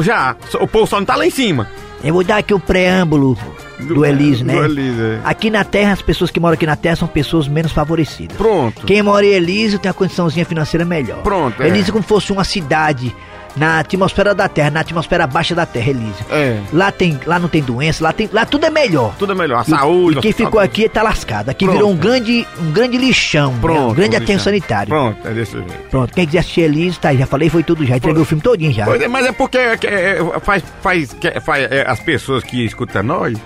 já. 0.01 0.35
O 0.61 0.67
povo 0.67 0.87
só 0.87 0.99
não 0.99 1.05
tá 1.07 1.15
lá 1.15 1.25
em 1.27 1.31
cima. 1.31 1.69
Eu 2.03 2.15
vou 2.15 2.25
dar 2.25 2.39
aqui 2.39 2.53
o 2.55 2.59
preâmbulo 2.61 3.37
do, 3.85 4.05
Elísio, 4.05 4.45
né? 4.47 4.55
do 4.55 4.65
Elísio, 4.65 5.05
é. 5.05 5.21
Aqui 5.25 5.51
na 5.51 5.65
Terra, 5.65 5.93
as 5.93 6.03
pessoas 6.03 6.31
que 6.31 6.41
moram 6.41 6.55
aqui 6.55 6.67
na 6.67 6.77
Terra 6.77 6.97
são 6.97 7.09
pessoas 7.09 7.47
menos 7.49 7.73
favorecidas. 7.73 8.37
Pronto. 8.37 8.87
Quem 8.87 9.03
mora 9.03 9.25
em 9.25 9.31
Elísio 9.31 9.79
tem 9.79 9.89
uma 9.91 9.95
condiçãozinha 9.95 10.45
financeira 10.45 10.85
melhor. 10.85 11.19
Pronto, 11.23 11.63
é. 11.63 11.67
Elísio 11.69 11.91
é 11.91 11.93
como 11.93 12.05
fosse 12.05 12.33
uma 12.33 12.45
cidade 12.45 13.15
na 13.57 13.79
atmosfera 13.79 14.35
da 14.35 14.49
Terra, 14.49 14.69
na 14.73 14.81
atmosfera 14.81 15.29
baixa 15.29 15.55
da 15.55 15.65
Terra, 15.65 15.91
Elísio. 15.91 16.27
É. 16.29 16.59
Lá, 16.73 16.91
tem, 16.91 17.21
lá 17.25 17.39
não 17.39 17.49
tem 17.49 17.63
doença, 17.63 18.03
lá, 18.03 18.13
tem, 18.13 18.29
lá 18.33 18.45
tudo 18.45 18.67
é 18.67 18.71
melhor. 18.71 19.15
Tudo 19.17 19.31
é 19.31 19.35
melhor. 19.37 19.61
A 19.61 19.63
E- 19.63 19.67
saúde. 19.71 20.19
E 20.19 20.23
quem 20.23 20.31
a- 20.33 20.35
ficou 20.35 20.61
aqui 20.61 20.89
tá 20.89 21.05
lascado. 21.05 21.51
Aqui 21.51 21.65
Pronto. 21.65 21.77
virou 21.77 21.93
um 21.93 21.97
grande, 21.97 22.45
um 22.61 22.73
grande 22.73 22.97
lixão. 22.99 23.53
né? 23.53 23.59
Pronto. 23.61 23.93
Um 23.93 23.95
grande 23.95 24.11
lixão. 24.11 24.25
aterro 24.25 24.41
sanitário. 24.41 24.89
Pronto, 24.89 25.29
é 25.29 25.31
desse 25.33 25.53
jeito. 25.53 25.73
Pronto, 25.89 26.13
quem 26.13 26.27
quiser 26.27 26.39
assistir 26.41 26.61
Elísio, 26.63 27.01
tá 27.01 27.11
aí. 27.11 27.19
Já 27.19 27.27
falei, 27.27 27.49
foi 27.49 27.63
tudo 27.63 27.87
já. 27.87 27.97
Entreguei 27.97 28.21
o 28.23 28.25
filme 28.25 28.43
todinho 28.43 28.73
já. 28.73 28.87
Pois 28.87 29.01
é, 29.01 29.07
mas 29.07 29.25
é 29.25 29.31
porque 29.31 29.57
é, 29.57 29.77
que 29.77 29.87
é, 29.87 30.19
faz, 30.43 30.65
faz, 30.83 31.17
é, 31.23 31.39
faz 31.39 31.69
é, 31.71 31.85
as 31.89 32.01
pessoas 32.01 32.43
que 32.43 32.65
escutam 32.65 33.05
nós. 33.05 33.39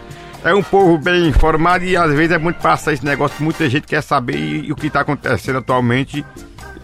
É 0.44 0.54
um 0.54 0.62
povo 0.62 0.96
bem 0.96 1.26
informado 1.26 1.84
e 1.84 1.96
às 1.96 2.12
vezes 2.12 2.32
é 2.32 2.38
muito 2.38 2.56
passar 2.60 2.92
esse 2.92 3.04
negócio 3.04 3.36
que 3.36 3.42
muita 3.42 3.68
gente 3.68 3.86
quer 3.86 4.02
saber 4.02 4.36
e, 4.36 4.66
e 4.68 4.72
o 4.72 4.76
que 4.76 4.88
tá 4.88 5.00
acontecendo 5.00 5.58
atualmente. 5.58 6.24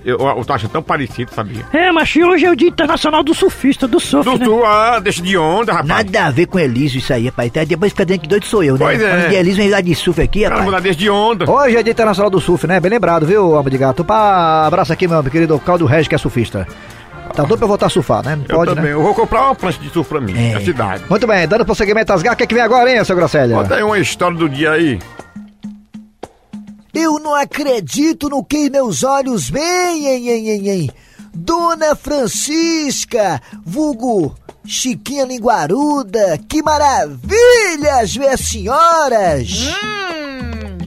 Eu, 0.05 0.19
eu 0.19 0.45
tô 0.45 0.53
achando 0.53 0.71
tão 0.71 0.83
parecido, 0.83 1.31
sabia? 1.35 1.65
É, 1.73 1.91
mas 1.91 2.15
hoje 2.15 2.45
é 2.45 2.51
o 2.51 2.55
Dia 2.55 2.69
Internacional 2.69 3.23
do 3.25 3.33
Surfista, 3.33 3.89
do 3.89 3.99
surf, 3.99 4.29
Do 4.29 4.39
né? 4.39 4.45
tu, 4.45 4.63
ah, 4.63 5.01
deixa 5.01 5.23
de 5.23 5.35
onda, 5.39 5.73
rapaz. 5.73 5.89
Nada 5.89 6.27
a 6.27 6.31
ver 6.31 6.45
com 6.45 6.59
Elísio 6.59 6.99
isso 6.99 7.11
aí, 7.11 7.25
rapaz. 7.27 7.49
Até 7.49 7.65
Depois 7.65 7.91
fica 7.91 8.05
dentro 8.05 8.25
de 8.25 8.29
doido 8.29 8.45
sou 8.45 8.63
eu, 8.63 8.75
né? 8.75 8.85
Pois 8.85 9.01
é. 9.01 9.29
De 9.29 9.35
Elísio, 9.37 9.63
vem 9.63 9.71
lá 9.71 9.81
de 9.81 9.95
surf 9.95 10.21
aqui, 10.21 10.41
Cara, 10.43 10.51
rapaz. 10.57 10.67
mudar 10.67 10.81
desde 10.81 11.05
de 11.05 11.09
onda. 11.09 11.51
Hoje 11.51 11.77
é 11.77 11.83
Dia 11.83 11.93
Internacional 11.93 12.29
do 12.29 12.39
Surf, 12.39 12.67
né? 12.67 12.81
Bem 12.81 12.91
lembrado, 12.91 13.25
viu, 13.25 13.55
Alma 13.57 13.71
de 13.71 13.79
Gato? 13.79 14.05
Pá, 14.05 14.67
abraço 14.67 14.93
aqui, 14.93 15.09
meu 15.09 15.23
querido 15.25 15.59
Caldo 15.61 15.87
Regis, 15.87 16.07
que 16.09 16.15
é 16.15 16.19
surfista. 16.19 16.69
Tá 17.35 17.43
doido 17.43 17.59
pra 17.59 17.65
eu 17.65 17.69
voltar 17.69 17.87
a 17.87 17.91
surfar, 17.91 18.25
né? 18.25 18.37
Não 18.37 18.45
Eu 18.49 18.57
pode, 18.57 18.71
também. 18.75 18.85
né? 18.85 18.93
Eu 18.93 19.03
vou 19.03 19.15
comprar 19.15 19.43
uma 19.47 19.55
prancha 19.55 19.79
de 19.81 19.91
surf 19.91 20.09
pra 20.09 20.21
mim, 20.21 20.33
É. 20.37 20.55
na 20.55 20.61
cidade. 20.61 21.05
Muito 21.11 21.27
bem, 21.27 21.49
dando 21.49 21.65
prosseguimento 21.65 22.13
às 22.13 22.23
garras, 22.23 22.35
o 22.35 22.39
que, 22.39 22.45
é 22.45 22.47
que 22.47 22.55
vem 22.55 22.63
agora, 22.63 22.91
hein, 22.93 23.05
seu 23.05 23.17
Grosselha? 23.17 23.57
Bota 23.57 23.75
aí 23.75 23.83
uma 23.83 23.99
história 23.99 24.37
do 24.37 24.49
dia 24.49 24.71
aí. 24.73 24.99
Eu 26.93 27.19
não 27.19 27.35
acredito 27.35 28.29
no 28.29 28.45
que 28.45 28.71
meus 28.71 29.03
olhos 29.03 29.51
veem, 29.51 30.07
hein, 30.07 30.29
hein, 30.29 30.49
hein, 30.49 30.69
hein. 30.71 30.91
Dona 31.35 31.97
Francisca, 31.97 33.41
vulgo 33.67 34.37
Chiquinha 34.65 35.25
Linguaruda, 35.25 36.39
que 36.49 36.63
maravilhas 36.63 38.15
ver 38.15 38.29
as 38.29 38.41
senhoras! 38.41 39.49
Hum, 39.83 40.24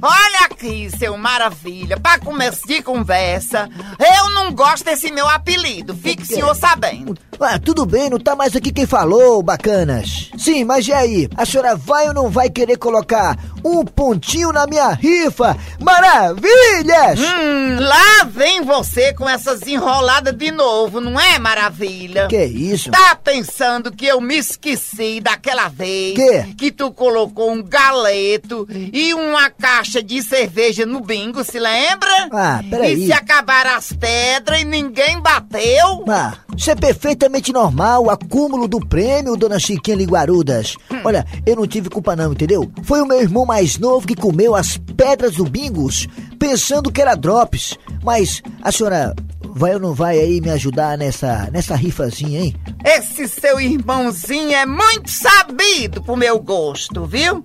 olha 0.01 0.45
aqui, 0.45 0.89
seu 0.97 1.17
maravilha, 1.17 1.99
pra 1.99 2.19
começo 2.19 2.67
de 2.67 2.81
conversa, 2.81 3.69
eu 3.99 4.29
não 4.31 4.51
gosto 4.53 4.85
desse 4.85 5.11
meu 5.11 5.27
apelido, 5.27 5.95
fique 5.95 6.23
o 6.23 6.25
senhor 6.25 6.55
sabendo. 6.55 7.17
Ah, 7.39 7.59
tudo 7.59 7.85
bem, 7.85 8.09
não 8.09 8.19
tá 8.19 8.35
mais 8.35 8.55
aqui 8.55 8.71
quem 8.71 8.87
falou, 8.87 9.43
bacanas. 9.43 10.31
Sim, 10.37 10.63
mas 10.63 10.87
e 10.87 10.93
aí? 10.93 11.29
A 11.37 11.45
senhora 11.45 11.75
vai 11.75 12.07
ou 12.07 12.13
não 12.13 12.29
vai 12.29 12.49
querer 12.49 12.77
colocar 12.77 13.37
um 13.63 13.85
pontinho 13.85 14.51
na 14.51 14.65
minha 14.65 14.89
rifa? 14.89 15.55
Maravilhas! 15.79 17.19
Hum, 17.19 17.77
lá 17.79 18.23
vem 18.25 18.61
você 18.63 19.13
com 19.13 19.29
essas 19.29 19.61
enroladas 19.67 20.35
de 20.35 20.49
novo, 20.51 20.99
não 20.99 21.19
é, 21.19 21.37
maravilha? 21.37 22.27
Que 22.27 22.43
isso? 22.43 22.89
Tá 22.89 23.15
pensando 23.15 23.91
que 23.91 24.07
eu 24.07 24.19
me 24.19 24.37
esqueci 24.37 25.21
daquela 25.21 25.67
vez 25.67 26.15
Quê? 26.15 26.55
que 26.57 26.71
tu 26.71 26.91
colocou 26.91 27.51
um 27.51 27.61
galeto 27.61 28.67
e 28.91 29.13
uma 29.13 29.49
caixa 29.51 29.86
de 29.91 30.21
cerveja 30.21 30.85
no 30.85 31.01
bingo, 31.01 31.43
se 31.43 31.59
lembra? 31.59 32.29
Ah, 32.31 32.63
peraí. 32.69 33.03
E 33.03 33.05
se 33.07 33.13
acabaram 33.13 33.75
as 33.75 33.93
pedras 33.93 34.61
e 34.61 34.65
ninguém 34.65 35.19
bateu? 35.21 36.03
Ah, 36.07 36.37
isso 36.55 36.71
é 36.71 36.75
perfeitamente 36.75 37.53
normal, 37.53 38.05
o 38.05 38.09
acúmulo 38.09 38.67
do 38.67 38.79
prêmio, 38.79 39.35
dona 39.37 39.59
Chiquinha 39.59 39.95
Linguarudas. 39.97 40.75
Olha, 41.03 41.25
eu 41.45 41.55
não 41.55 41.67
tive 41.67 41.89
culpa 41.89 42.15
não, 42.15 42.33
entendeu? 42.33 42.69
Foi 42.83 43.01
o 43.01 43.05
meu 43.05 43.21
irmão 43.21 43.45
mais 43.45 43.77
novo 43.77 44.07
que 44.07 44.15
comeu 44.15 44.55
as 44.55 44.77
pedras 44.77 45.35
do 45.35 45.45
bingos, 45.45 46.07
pensando 46.37 46.91
que 46.91 47.01
era 47.01 47.15
drops. 47.15 47.77
Mas 48.03 48.41
a 48.61 48.71
senhora 48.71 49.15
vai 49.57 49.73
ou 49.73 49.79
não 49.79 49.93
vai 49.93 50.19
aí 50.19 50.39
me 50.39 50.49
ajudar 50.51 50.97
nessa, 50.97 51.49
nessa 51.51 51.75
rifazinha, 51.75 52.41
hein? 52.41 52.55
Esse 52.83 53.27
seu 53.27 53.59
irmãozinho 53.59 54.53
é 54.53 54.65
muito 54.65 55.09
sabido 55.09 56.01
pro 56.01 56.15
meu 56.15 56.39
gosto, 56.39 57.05
viu? 57.05 57.43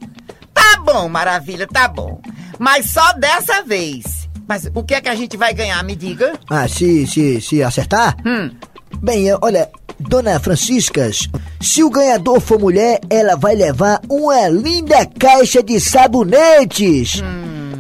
Tá 0.63 0.79
bom, 0.81 1.09
maravilha, 1.09 1.67
tá 1.67 1.89
bom. 1.89 2.21
Mas 2.59 2.87
só 2.87 3.13
dessa 3.15 3.63
vez. 3.63 4.29
Mas 4.47 4.71
o 4.73 4.83
que 4.85 4.95
é 4.95 5.01
que 5.01 5.09
a 5.09 5.15
gente 5.15 5.37
vai 5.37 5.53
ganhar, 5.53 5.83
me 5.83 5.97
diga? 5.97 6.35
Ah, 6.49 6.69
se, 6.69 7.05
se, 7.07 7.41
se 7.41 7.63
acertar? 7.63 8.17
Hum. 8.25 8.51
Bem, 9.03 9.29
eh, 9.29 9.37
olha, 9.43 9.69
dona 9.99 10.39
Franciscas, 10.39 11.29
se 11.61 11.83
o 11.83 11.91
ganhador 11.91 12.41
for 12.41 12.61
mulher, 12.61 13.01
ela 13.11 13.35
vai 13.37 13.57
levar 13.57 14.01
uma 14.09 14.47
linda 14.49 15.05
caixa 15.19 15.63
de 15.63 15.81
sabonetes. 15.81 17.23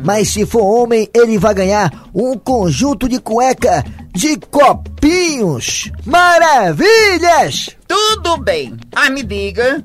Mas 0.04 0.28
se 0.30 0.44
for 0.44 0.62
homem, 0.62 1.08
ele 1.14 1.38
vai 1.38 1.54
ganhar 1.54 2.08
um 2.12 2.36
conjunto 2.36 3.08
de 3.08 3.20
cueca 3.20 3.84
de 4.12 4.36
copinhos. 4.50 5.92
Maravilhas! 6.04 7.70
Tudo 7.86 8.38
bem. 8.38 8.76
Ah, 8.94 9.08
me 9.08 9.22
diga. 9.22 9.82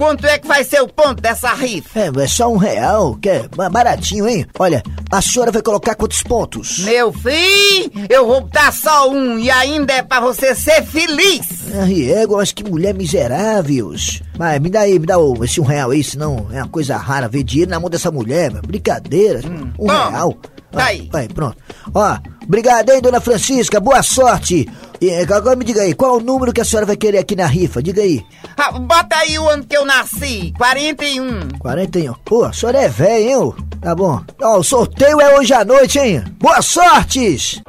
Quanto 0.00 0.26
é 0.26 0.38
que 0.38 0.48
vai 0.48 0.64
ser 0.64 0.80
o 0.80 0.88
ponto 0.88 1.20
dessa 1.20 1.52
rifa? 1.52 2.00
É, 2.00 2.10
é 2.22 2.26
só 2.26 2.50
um 2.50 2.56
real, 2.56 3.16
que 3.16 3.28
é 3.28 3.46
ba- 3.54 3.68
baratinho, 3.68 4.26
hein? 4.26 4.46
Olha, 4.58 4.82
a 5.12 5.20
senhora 5.20 5.52
vai 5.52 5.60
colocar 5.60 5.94
quantos 5.94 6.22
pontos? 6.22 6.78
Meu 6.78 7.12
filho, 7.12 8.06
eu 8.08 8.26
vou 8.26 8.40
botar 8.40 8.72
só 8.72 9.10
um 9.10 9.38
e 9.38 9.50
ainda 9.50 9.92
é 9.92 10.02
pra 10.02 10.18
você 10.18 10.54
ser 10.54 10.82
feliz. 10.86 11.46
Ah, 11.78 11.84
Riego, 11.84 12.38
mas 12.38 12.50
que 12.50 12.64
mulher 12.64 12.94
miseráveis. 12.94 14.22
Mas 14.38 14.58
me 14.58 14.70
dá 14.70 14.80
aí, 14.80 14.98
me 14.98 15.04
dá 15.04 15.18
o- 15.18 15.44
esse 15.44 15.60
um 15.60 15.64
real 15.64 15.90
aí, 15.90 16.02
senão 16.02 16.46
é 16.50 16.62
uma 16.62 16.68
coisa 16.68 16.96
rara 16.96 17.28
ver 17.28 17.42
dinheiro 17.42 17.70
na 17.70 17.78
mão 17.78 17.90
dessa 17.90 18.10
mulher, 18.10 18.50
brincadeira. 18.66 19.40
um 19.78 19.86
toma. 19.86 20.10
real. 20.12 20.34
Tá 20.72 20.82
Ah, 20.84 20.86
aí. 20.86 21.08
Vai, 21.12 21.28
pronto. 21.28 21.56
Ó, 21.94 22.16
obrigado, 22.44 22.90
hein, 22.90 23.00
dona 23.00 23.20
Francisca, 23.20 23.80
boa 23.80 24.02
sorte. 24.02 24.68
E 25.00 25.08
eh, 25.08 25.22
agora 25.22 25.56
me 25.56 25.64
diga 25.64 25.80
aí, 25.82 25.94
qual 25.94 26.16
o 26.18 26.20
número 26.20 26.52
que 26.52 26.60
a 26.60 26.64
senhora 26.64 26.86
vai 26.86 26.96
querer 26.96 27.18
aqui 27.18 27.34
na 27.34 27.46
rifa? 27.46 27.82
Diga 27.82 28.02
aí. 28.02 28.22
Ah, 28.56 28.70
bota 28.72 29.16
aí 29.16 29.38
o 29.38 29.48
ano 29.48 29.64
que 29.64 29.76
eu 29.76 29.84
nasci, 29.84 30.52
41. 30.58 31.48
41. 31.58 32.12
Pô, 32.24 32.44
a 32.44 32.52
senhora 32.52 32.78
é 32.82 32.88
velha, 32.88 33.30
hein? 33.30 33.36
ô? 33.36 33.54
Tá 33.80 33.94
bom. 33.94 34.20
Ó, 34.42 34.58
o 34.58 34.62
sorteio 34.64 35.20
é 35.20 35.38
hoje 35.38 35.54
à 35.54 35.64
noite, 35.64 35.98
hein? 35.98 36.22
Boa 36.38 36.60
sortes! 36.60 37.62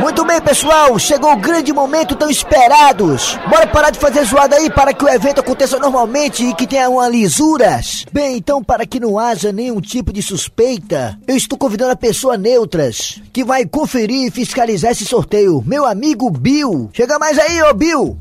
Muito 0.00 0.24
bem, 0.24 0.40
pessoal, 0.40 0.96
chegou 0.98 1.32
o 1.32 1.36
grande 1.36 1.72
momento 1.72 2.14
tão 2.14 2.30
esperados. 2.30 3.36
Bora 3.50 3.66
parar 3.66 3.90
de 3.90 3.98
fazer 3.98 4.24
zoada 4.24 4.54
aí 4.56 4.70
para 4.70 4.94
que 4.94 5.04
o 5.04 5.08
evento 5.08 5.40
aconteça 5.40 5.78
normalmente 5.78 6.44
e 6.44 6.54
que 6.54 6.66
tenha 6.68 6.88
uma 6.88 7.08
lisuras. 7.08 8.06
Bem, 8.12 8.36
então, 8.36 8.62
para 8.62 8.86
que 8.86 9.00
não 9.00 9.18
haja 9.18 9.52
nenhum 9.52 9.80
tipo 9.80 10.12
de 10.12 10.22
suspeita, 10.22 11.18
eu 11.26 11.36
estou 11.36 11.58
convidando 11.58 11.92
a 11.92 11.96
pessoa 11.96 12.36
neutras 12.36 13.20
que 13.32 13.44
vai 13.44 13.66
conferir 13.66 14.28
e 14.28 14.30
fiscalizar 14.30 14.92
esse 14.92 15.04
sorteio. 15.04 15.62
Meu 15.66 15.84
amigo 15.84 16.30
Bill. 16.30 16.90
Chega 16.92 17.18
mais 17.18 17.36
aí, 17.38 17.60
ô 17.62 17.74
Bill. 17.74 18.18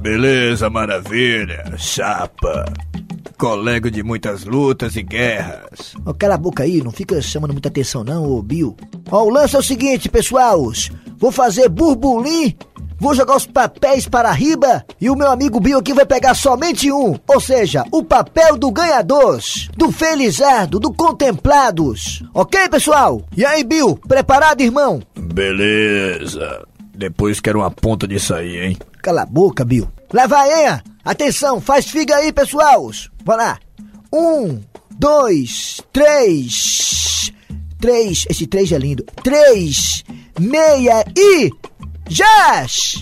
Beleza, 0.00 0.68
maravilha, 0.68 1.74
chapa. 1.76 2.64
Colega 3.40 3.90
de 3.90 4.02
muitas 4.02 4.44
lutas 4.44 4.96
e 4.96 5.02
guerras. 5.02 5.94
Ó, 6.04 6.12
cala 6.12 6.34
a 6.34 6.38
boca 6.38 6.62
aí, 6.62 6.82
não 6.82 6.90
fica 6.90 7.20
chamando 7.22 7.52
muita 7.52 7.68
atenção 7.68 8.04
não, 8.04 8.30
ô 8.30 8.42
Bill. 8.42 8.76
Ó, 9.10 9.24
o 9.24 9.30
lance 9.30 9.56
é 9.56 9.58
o 9.58 9.62
seguinte, 9.62 10.10
pessoal. 10.10 10.70
Vou 11.18 11.32
fazer 11.32 11.68
burbulim 11.70 12.54
Vou 13.00 13.14
jogar 13.14 13.34
os 13.34 13.46
papéis 13.46 14.06
para 14.06 14.30
riba 14.30 14.84
e 15.00 15.08
o 15.08 15.16
meu 15.16 15.30
amigo 15.30 15.58
Bill 15.58 15.78
aqui 15.78 15.94
vai 15.94 16.04
pegar 16.04 16.34
somente 16.34 16.92
um, 16.92 17.18
ou 17.26 17.40
seja, 17.40 17.82
o 17.90 18.04
papel 18.04 18.58
do 18.58 18.70
ganhador, 18.70 19.40
do 19.74 19.90
felizardo, 19.90 20.78
do 20.78 20.92
contemplados. 20.92 22.22
Ok, 22.34 22.68
pessoal? 22.68 23.22
E 23.34 23.42
aí, 23.42 23.64
Bill, 23.64 23.98
preparado, 24.06 24.60
irmão? 24.60 25.00
Beleza. 25.18 26.62
Depois 26.94 27.40
quero 27.40 27.60
uma 27.60 27.70
ponta 27.70 28.06
disso 28.06 28.34
aí, 28.34 28.58
hein? 28.58 28.76
Cala 29.00 29.22
a 29.22 29.26
boca, 29.26 29.64
Bill. 29.64 29.88
Lá 30.12 30.26
vai, 30.26 30.66
hein? 30.66 30.80
Atenção, 31.04 31.60
faz 31.60 31.86
figa 31.86 32.16
aí, 32.16 32.32
pessoal. 32.32 32.90
Vai 33.24 33.36
lá. 33.36 33.58
Um, 34.12 34.60
dois, 34.90 35.80
três. 35.92 37.32
Três, 37.80 38.26
esse 38.28 38.46
três 38.46 38.70
é 38.72 38.78
lindo. 38.78 39.04
Três, 39.22 40.04
meia 40.38 41.04
e. 41.16 41.50
Jazz! 42.08 42.98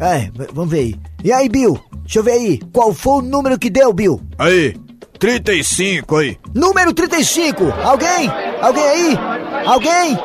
É, 0.00 0.30
vamos 0.52 0.70
ver 0.70 0.78
aí. 0.78 0.94
E 1.24 1.32
aí, 1.32 1.48
Bill? 1.48 1.78
Deixa 2.02 2.20
eu 2.20 2.22
ver 2.22 2.32
aí. 2.32 2.60
Qual 2.72 2.94
foi 2.94 3.14
o 3.14 3.22
número 3.22 3.58
que 3.58 3.68
deu, 3.68 3.92
Bill? 3.92 4.22
Aí, 4.38 4.76
35 5.18 6.16
aí. 6.16 6.38
Número 6.54 6.92
35! 6.94 7.64
Alguém? 7.82 8.30
Alguém 8.60 8.84
aí? 8.84 9.18
Alguém? 9.66 10.16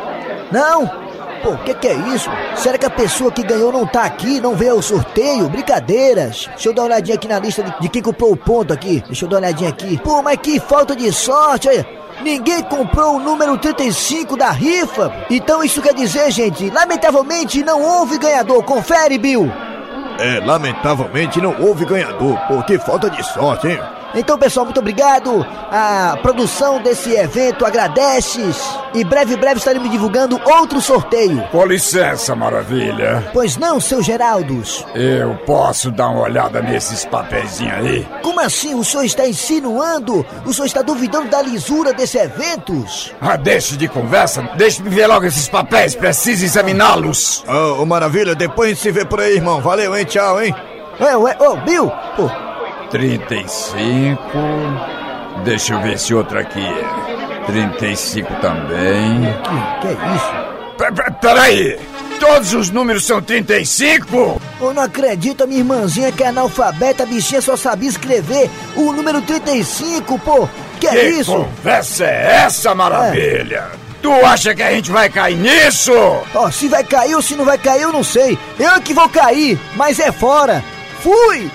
Não? 0.52 1.01
Pô, 1.44 1.52
o 1.52 1.58
que, 1.60 1.74
que 1.74 1.88
é 1.88 1.94
isso? 2.14 2.30
Será 2.56 2.78
que 2.78 2.86
a 2.86 2.90
pessoa 2.90 3.32
que 3.32 3.44
ganhou 3.44 3.72
não 3.72 3.86
tá 3.86 4.04
aqui, 4.04 4.40
não 4.40 4.56
veio 4.56 4.74
ao 4.74 4.82
sorteio? 4.82 5.50
Brincadeiras. 5.50 6.48
Deixa 6.48 6.70
eu 6.70 6.74
dar 6.74 6.84
uma 6.84 6.88
olhadinha 6.90 7.16
aqui 7.16 7.28
na 7.28 7.40
lista 7.40 7.64
de, 7.64 7.74
de 7.82 7.90
quem 7.90 8.02
comprou 8.02 8.32
o 8.32 8.38
ponto 8.38 8.72
aqui. 8.72 9.04
Deixa 9.08 9.26
eu 9.26 9.30
dar 9.30 9.38
uma 9.38 9.48
olhadinha 9.48 9.70
aqui. 9.70 9.98
Pô, 9.98 10.22
mas 10.22 10.38
que 10.38 10.60
falta 10.60 10.96
de 10.96 11.12
sorte, 11.12 11.68
olha. 11.68 12.02
Ninguém 12.22 12.62
comprou 12.64 13.16
o 13.16 13.20
número 13.20 13.58
35 13.58 14.38
da 14.38 14.52
rifa. 14.52 15.12
Então 15.30 15.64
isso 15.64 15.82
quer 15.82 15.94
dizer, 15.94 16.30
gente, 16.30 16.70
lamentavelmente 16.70 17.64
não 17.64 17.82
houve 17.82 18.20
ganhador. 18.20 18.62
Confere, 18.64 19.18
Bill. 19.18 19.52
É, 20.20 20.40
lamentavelmente 20.46 21.42
não 21.42 21.60
houve 21.60 21.84
ganhador, 21.84 22.38
porque 22.48 22.78
falta 22.78 23.10
de 23.10 23.24
sorte, 23.24 23.70
hein? 23.70 23.80
Então, 24.14 24.38
pessoal, 24.38 24.66
muito 24.66 24.80
obrigado. 24.80 25.46
A 25.72 26.18
produção 26.22 26.82
desse 26.82 27.12
evento 27.14 27.66
agradece. 27.66 28.42
E 28.94 29.04
breve, 29.04 29.38
breve 29.38 29.58
estaremos 29.58 29.90
divulgando 29.90 30.40
outro 30.44 30.82
sorteio. 30.82 31.42
Com 31.52 31.66
licença, 31.66 32.36
maravilha. 32.36 33.30
Pois 33.32 33.56
não, 33.58 33.80
seu 33.80 34.02
Geraldos? 34.02 34.86
Eu 34.94 35.36
posso 35.46 35.92
dar 35.92 36.10
uma 36.10 36.24
olhada 36.24 36.62
nesses 36.62 37.06
papeizinhos 37.06 37.74
aí? 37.74 38.08
Como 38.22 38.40
assim 38.42 38.76
o 38.76 38.84
senhor 38.84 39.04
está 39.04 39.26
insinuando? 39.26 40.26
O 40.46 40.54
senhor 40.54 40.66
está 40.66 40.82
duvidando 40.82 41.30
da 41.30 41.42
lisura 41.42 41.94
desse 41.94 42.18
evento? 42.18 42.86
Ah, 43.22 43.38
deixe 43.38 43.78
de 43.78 43.88
conversa. 43.88 44.42
Deixe-me 44.58 44.90
ver 44.90 45.08
logo 45.08 45.26
esses 45.26 45.48
papéis. 45.48 45.96
Preciso 45.96 46.44
examiná-los. 46.44 47.46
Ô, 47.48 47.82
ô, 47.82 47.86
maravilha, 47.86 48.36
depois 48.36 48.72
a 48.72 48.74
gente 48.74 48.82
se 48.82 48.92
vê 48.92 49.06
por 49.06 49.22
aí, 49.22 49.36
irmão. 49.36 49.62
Valeu, 49.62 49.96
hein? 49.96 50.04
Tchau, 50.04 50.42
hein? 50.42 50.54
Ué, 51.00 51.16
ué, 51.18 51.38
ô, 51.40 51.56
Bill, 51.58 51.92
pô, 52.16 52.30
35. 52.92 54.22
Deixa 55.44 55.74
eu 55.74 55.82
ver 55.82 55.98
se 55.98 56.14
outro 56.14 56.38
aqui 56.38 56.60
é. 56.60 57.46
35 57.46 58.34
também. 58.36 59.22
que, 59.82 59.82
que 59.82 59.88
é 59.88 60.16
isso? 60.16 60.32
P 60.78 60.86
-p 60.92 61.20
Peraí! 61.22 61.80
Todos 62.20 62.54
os 62.54 62.70
números 62.70 63.06
são 63.06 63.20
35? 63.20 64.40
Eu 64.60 64.74
não 64.74 64.84
acredito, 64.84 65.48
minha 65.48 65.62
irmãzinha 65.62 66.12
que 66.12 66.24
é 66.24 66.28
analfabeta, 66.28 67.02
a 67.02 67.06
bichinha 67.06 67.42
só 67.42 67.58
sabia 67.58 67.90
escrever 67.90 68.48
o 68.76 68.92
número 68.94 69.22
35, 69.22 70.20
pô. 70.20 70.48
Que, 70.80 70.88
é 70.88 71.10
isso? 71.10 71.32
conversa 71.34 72.06
é 72.06 72.44
essa, 72.46 72.76
maravilha? 72.76 73.72
Tu 74.02 74.12
acha 74.12 74.54
que 74.54 74.64
a 74.64 74.72
gente 74.72 74.92
vai 74.92 75.10
cair 75.10 75.38
nisso? 75.38 75.94
Ó, 76.34 76.52
se 76.52 76.68
vai 76.68 76.84
cair 76.84 77.16
ou 77.16 77.22
se 77.22 77.36
não 77.36 77.46
vai 77.46 77.58
cair, 77.58 77.84
eu 77.84 77.92
não 77.92 78.04
sei. 78.04 78.38
Eu 78.60 78.70
é 78.70 78.80
que 78.80 78.94
vou 78.94 79.08
cair, 79.10 79.60
mas 79.76 80.00
é 80.00 80.12
fora. 80.12 80.64
Fui! 81.02 81.50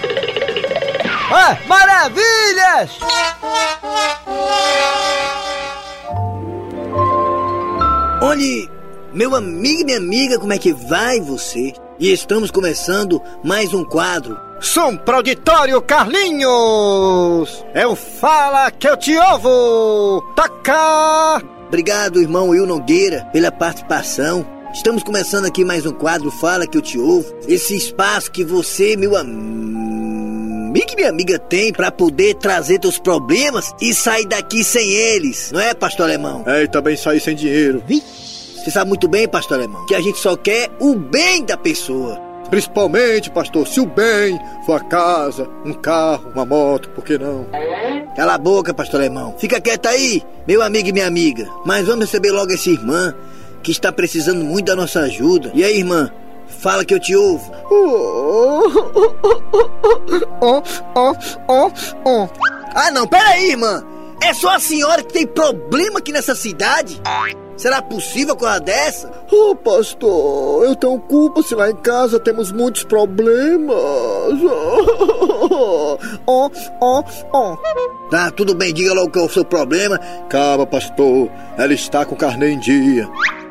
Ah, 1.28 1.58
maravilhas! 1.66 2.98
Olhe, 8.22 8.70
meu 9.12 9.34
amigo 9.34 9.80
e 9.80 9.84
minha 9.84 9.98
amiga, 9.98 10.38
como 10.38 10.52
é 10.52 10.58
que 10.58 10.72
vai 10.72 11.20
você? 11.20 11.72
E 11.98 12.12
estamos 12.12 12.52
começando 12.52 13.20
mais 13.42 13.74
um 13.74 13.84
quadro. 13.84 14.38
Som 14.60 14.96
pro 14.96 15.16
auditório, 15.16 15.82
Carlinhos! 15.82 17.66
É 17.74 17.84
o 17.84 17.96
Fala 17.96 18.70
que 18.70 18.88
eu 18.88 18.96
te 18.96 19.16
ouvo! 19.16 20.22
Taca! 20.36 21.42
Obrigado, 21.66 22.22
irmão 22.22 22.50
Will 22.50 22.66
Nogueira, 22.66 23.28
pela 23.32 23.50
participação. 23.50 24.46
Estamos 24.72 25.02
começando 25.02 25.46
aqui 25.46 25.64
mais 25.64 25.86
um 25.86 25.92
quadro 25.92 26.30
Fala 26.30 26.68
que 26.68 26.78
eu 26.78 26.82
te 26.82 26.96
ouvo. 26.98 27.34
Esse 27.48 27.74
espaço 27.74 28.30
que 28.30 28.44
você, 28.44 28.96
meu 28.96 29.16
amigo 29.16 29.85
e 30.92 30.96
minha 30.96 31.08
amiga, 31.08 31.38
tem 31.38 31.72
para 31.72 31.90
poder 31.90 32.34
trazer 32.34 32.78
teus 32.78 32.98
problemas 32.98 33.72
e 33.80 33.94
sair 33.94 34.26
daqui 34.26 34.62
sem 34.62 34.90
eles. 34.90 35.50
Não 35.52 35.60
é, 35.60 35.72
pastor 35.74 36.06
alemão? 36.06 36.44
É, 36.46 36.64
e 36.64 36.68
também 36.68 36.96
sair 36.96 37.20
sem 37.20 37.34
dinheiro. 37.34 37.82
Você 37.88 38.70
sabe 38.70 38.88
muito 38.88 39.08
bem, 39.08 39.28
pastor 39.28 39.58
alemão, 39.58 39.86
que 39.86 39.94
a 39.94 40.00
gente 40.00 40.18
só 40.18 40.36
quer 40.36 40.68
o 40.80 40.94
bem 40.94 41.44
da 41.44 41.56
pessoa. 41.56 42.20
Principalmente, 42.50 43.30
pastor, 43.30 43.66
se 43.66 43.80
o 43.80 43.86
bem 43.86 44.38
for 44.64 44.74
a 44.74 44.84
casa, 44.84 45.48
um 45.64 45.72
carro, 45.72 46.30
uma 46.34 46.44
moto, 46.44 46.88
por 46.90 47.04
que 47.04 47.18
não? 47.18 47.46
Cala 48.14 48.34
a 48.34 48.38
boca, 48.38 48.72
pastor 48.72 49.00
alemão. 49.00 49.34
Fica 49.38 49.60
quieto 49.60 49.86
aí, 49.86 50.22
meu 50.46 50.62
amigo 50.62 50.88
e 50.88 50.92
minha 50.92 51.06
amiga. 51.06 51.48
Mas 51.64 51.86
vamos 51.86 52.04
receber 52.04 52.30
logo 52.30 52.52
essa 52.52 52.70
irmã 52.70 53.14
que 53.62 53.72
está 53.72 53.90
precisando 53.90 54.44
muito 54.44 54.66
da 54.66 54.76
nossa 54.76 55.00
ajuda. 55.00 55.50
E 55.54 55.64
aí, 55.64 55.78
irmã? 55.78 56.10
Fala 56.58 56.84
que 56.84 56.94
eu 56.94 57.00
te 57.00 57.14
ouvo. 57.14 57.52
Oh, 57.70 58.62
oh, 60.40 60.62
oh, 61.48 61.70
oh. 62.04 62.28
Ah, 62.74 62.90
não, 62.90 63.06
peraí, 63.06 63.50
irmã. 63.50 63.84
É 64.22 64.32
só 64.32 64.54
a 64.54 64.58
senhora 64.58 65.02
que 65.02 65.12
tem 65.12 65.26
problema 65.26 65.98
aqui 65.98 66.12
nessa 66.12 66.34
cidade? 66.34 67.00
Será 67.56 67.80
possível 67.80 68.34
uma 68.34 68.40
coisa 68.40 68.60
dessa? 68.60 69.10
Oh, 69.30 69.54
pastor, 69.54 70.64
eu 70.64 70.76
tenho 70.76 70.98
culpa 71.00 71.42
se 71.42 71.54
lá 71.54 71.70
em 71.70 71.76
casa 71.76 72.20
temos 72.20 72.52
muitos 72.52 72.84
problemas. 72.84 73.76
Oh, 76.26 76.50
oh, 76.80 77.04
oh. 77.32 77.56
Tá, 78.10 78.30
tudo 78.30 78.54
bem, 78.54 78.74
diga 78.74 78.92
logo 78.92 79.10
qual 79.10 79.24
é 79.24 79.28
o 79.28 79.32
seu 79.32 79.44
problema. 79.44 79.98
Calma, 80.28 80.66
pastor, 80.66 81.30
ela 81.56 81.72
está 81.72 82.04
com 82.04 82.14
carne 82.14 82.48
em 82.48 82.58
dia. 82.58 83.08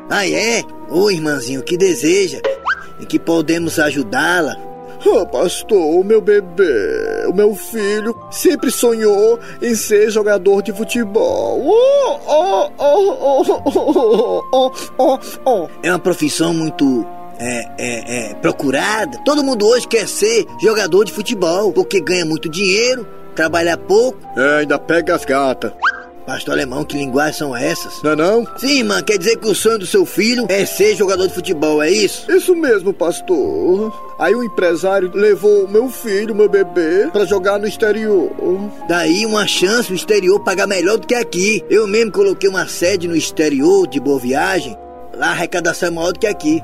Ah, 0.08 0.28
é? 0.28 0.62
Ô, 0.88 1.10
irmãzinho, 1.10 1.60
o 1.60 1.64
que 1.64 1.76
deseja? 1.76 2.40
E 3.00 3.06
que 3.06 3.18
podemos 3.18 3.78
ajudá-la? 3.78 4.56
Oh, 5.04 5.26
pastor, 5.26 5.78
o 5.78 6.02
meu 6.02 6.20
bebê, 6.20 7.26
o 7.28 7.32
meu 7.32 7.54
filho, 7.54 8.16
sempre 8.30 8.70
sonhou 8.70 9.38
em 9.60 9.74
ser 9.74 10.10
jogador 10.10 10.62
de 10.62 10.72
futebol. 10.72 11.60
Oh, 11.64 12.18
oh, 12.26 12.70
oh, 12.78 13.42
oh, 13.46 13.62
oh, 13.64 14.42
oh, 14.52 14.72
oh, 14.98 15.18
oh. 15.44 15.68
É 15.82 15.90
uma 15.90 15.98
profissão 15.98 16.54
muito 16.54 17.06
é, 17.38 17.68
é, 17.78 18.30
é, 18.30 18.34
procurada. 18.34 19.18
Todo 19.24 19.44
mundo 19.44 19.66
hoje 19.66 19.86
quer 19.86 20.08
ser 20.08 20.46
jogador 20.60 21.04
de 21.04 21.12
futebol, 21.12 21.72
porque 21.72 22.00
ganha 22.00 22.24
muito 22.24 22.48
dinheiro, 22.48 23.06
trabalha 23.34 23.76
pouco. 23.76 24.18
É, 24.36 24.60
ainda 24.60 24.78
pega 24.78 25.14
as 25.14 25.24
gatas. 25.24 25.72
Pastor 26.26 26.54
alemão, 26.54 26.84
que 26.84 26.96
linguagem 26.96 27.34
são 27.34 27.56
essas? 27.56 28.02
Não 28.02 28.10
é 28.10 28.16
não? 28.16 28.46
Sim, 28.56 28.78
irmã, 28.78 29.00
quer 29.00 29.16
dizer 29.16 29.36
que 29.36 29.48
o 29.48 29.54
sonho 29.54 29.78
do 29.78 29.86
seu 29.86 30.04
filho 30.04 30.44
é 30.48 30.66
ser 30.66 30.96
jogador 30.96 31.28
de 31.28 31.34
futebol, 31.34 31.80
é 31.80 31.88
isso? 31.88 32.30
Isso 32.30 32.54
mesmo, 32.56 32.92
pastor. 32.92 33.94
Aí 34.18 34.34
o 34.34 34.42
empresário 34.42 35.10
levou 35.14 35.68
meu 35.68 35.88
filho, 35.88 36.34
meu 36.34 36.48
bebê, 36.48 37.08
para 37.12 37.24
jogar 37.24 37.60
no 37.60 37.66
exterior. 37.66 38.30
Daí 38.88 39.24
uma 39.24 39.46
chance 39.46 39.88
no 39.90 39.96
exterior 39.96 40.40
pagar 40.40 40.66
melhor 40.66 40.98
do 40.98 41.06
que 41.06 41.14
aqui. 41.14 41.62
Eu 41.70 41.86
mesmo 41.86 42.10
coloquei 42.10 42.48
uma 42.48 42.66
sede 42.66 43.06
no 43.06 43.14
exterior 43.14 43.86
de 43.86 44.00
Boa 44.00 44.18
Viagem. 44.18 44.76
Lá 45.16 45.28
a 45.28 45.30
arrecadação 45.30 45.88
é 45.88 45.92
maior 45.92 46.12
do 46.12 46.18
que 46.18 46.26
aqui. 46.26 46.62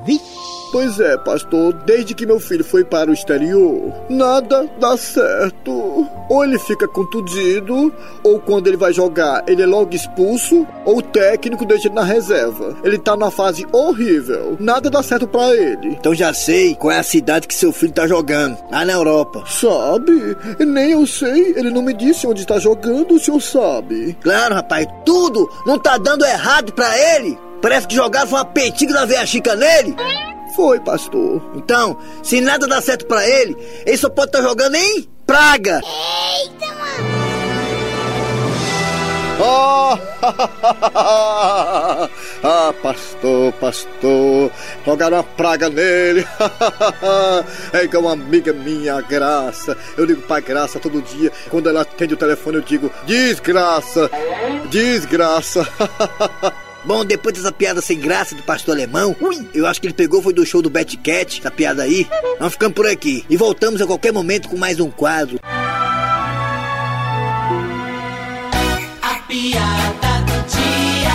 Pois 0.73 0.99
é, 0.99 1.19
pastor, 1.19 1.75
desde 1.85 2.15
que 2.15 2.25
meu 2.25 2.41
filho 2.41 2.65
foi 2.65 2.83
para 2.83 3.11
o 3.11 3.13
exterior, 3.13 3.93
nada 4.09 4.67
dá 4.81 4.97
certo. 4.97 6.07
Ou 6.31 6.43
ele 6.43 6.59
fica 6.59 6.89
contundido, 6.89 7.93
ou 8.25 8.41
quando 8.41 8.69
ele 8.69 8.79
vai 8.79 8.91
jogar, 8.91 9.45
ele 9.47 9.61
é 9.61 9.67
logo 9.67 9.95
expulso, 9.95 10.67
ou 10.87 10.97
o 10.97 11.03
técnico 11.03 11.67
deixa 11.67 11.89
ele 11.89 11.95
na 11.95 12.05
reserva. 12.05 12.75
Ele 12.83 12.97
tá 12.97 13.15
numa 13.15 13.31
fase 13.31 13.67
horrível. 13.71 14.57
Nada 14.59 14.89
dá 14.89 15.03
certo 15.03 15.29
para 15.29 15.55
ele. 15.55 15.89
Então 15.89 16.15
já 16.15 16.33
sei 16.33 16.75
qual 16.75 16.93
é 16.93 16.99
a 16.99 17.03
cidade 17.03 17.47
que 17.47 17.55
seu 17.55 17.71
filho 17.71 17.93
tá 17.93 18.07
jogando. 18.07 18.57
Lá 18.71 18.83
na 18.83 18.95
Europa. 18.95 19.45
Sabe? 19.47 20.35
Nem 20.59 20.93
eu 20.93 21.07
sei. 21.07 21.53
Ele 21.55 21.69
não 21.69 21.83
me 21.83 21.93
disse 21.93 22.27
onde 22.27 22.41
está 22.41 22.59
jogando, 22.59 23.17
o 23.17 23.21
senhor 23.21 23.43
sabe. 23.43 24.17
Claro, 24.23 24.55
rapaz, 24.55 24.87
tudo 25.05 25.51
não 25.67 25.79
tá 25.79 25.99
dando 25.99 26.25
errado 26.25 26.73
para 26.73 26.97
ele. 27.15 27.39
Parece 27.63 27.87
que 27.87 27.95
jogaram 27.95 28.29
uma 28.29 28.45
petiga 28.45 28.93
da 28.93 29.05
veia 29.05 29.25
chica 29.25 29.55
nele. 29.55 29.95
Foi, 30.57 30.81
pastor. 30.81 31.41
Então, 31.55 31.97
se 32.23 32.41
nada 32.41 32.67
dá 32.67 32.81
certo 32.83 33.07
para 33.07 33.27
ele, 33.27 33.57
ele 33.87 33.97
só 33.97 34.11
pode 34.11 34.29
estar 34.29 34.43
tá 34.43 34.49
jogando 34.49 34.75
em 34.75 35.09
praga. 35.25 35.81
Eita, 35.81 36.67
mano. 36.75 37.23
Oh, 39.45 39.97
Ah, 42.45 42.75
pastor, 42.83 43.53
pastor, 43.55 44.51
jogaram 44.85 45.17
uma 45.17 45.23
praga 45.23 45.69
nele. 45.69 46.27
é 47.73 47.85
igual 47.85 48.03
uma 48.03 48.13
amiga 48.13 48.53
minha, 48.53 48.97
a 48.97 49.01
Graça. 49.01 49.77
Eu 49.97 50.05
ligo 50.05 50.23
pra 50.23 50.41
Graça 50.41 50.79
todo 50.79 51.01
dia. 51.01 51.33
Quando 51.49 51.69
ela 51.69 51.83
atende 51.83 52.15
o 52.15 52.17
telefone, 52.17 52.57
eu 52.57 52.63
digo: 52.63 52.91
desgraça, 53.07 54.11
desgraça. 54.69 55.67
Bom, 56.85 57.05
depois 57.05 57.37
dessa 57.37 57.53
piada 57.53 57.81
sem 57.81 57.99
graça 57.99 58.35
do 58.35 58.43
pastor 58.43 58.75
alemão, 58.75 59.15
ui, 59.21 59.49
eu 59.55 59.67
acho 59.67 59.81
que 59.81 59.87
ele 59.87 59.95
pegou 59.95 60.21
foi 60.21 60.33
do 60.33 60.45
show 60.45 60.61
do 60.61 60.69
Betty 60.69 60.97
Cat, 60.97 61.39
essa 61.39 61.51
piada 61.51 61.85
aí. 61.85 62.09
Nós 62.41 62.53
ficamos 62.53 62.75
por 62.75 62.87
aqui 62.89 63.25
e 63.31 63.37
voltamos 63.37 63.81
a 63.81 63.87
qualquer 63.87 64.13
momento 64.13 64.49
com 64.49 64.57
mais 64.57 64.81
um 64.81 64.91
quadro. 64.91 65.39
A 69.01 69.15
piada 69.29 70.25
do 70.27 70.33
dia. 70.51 71.13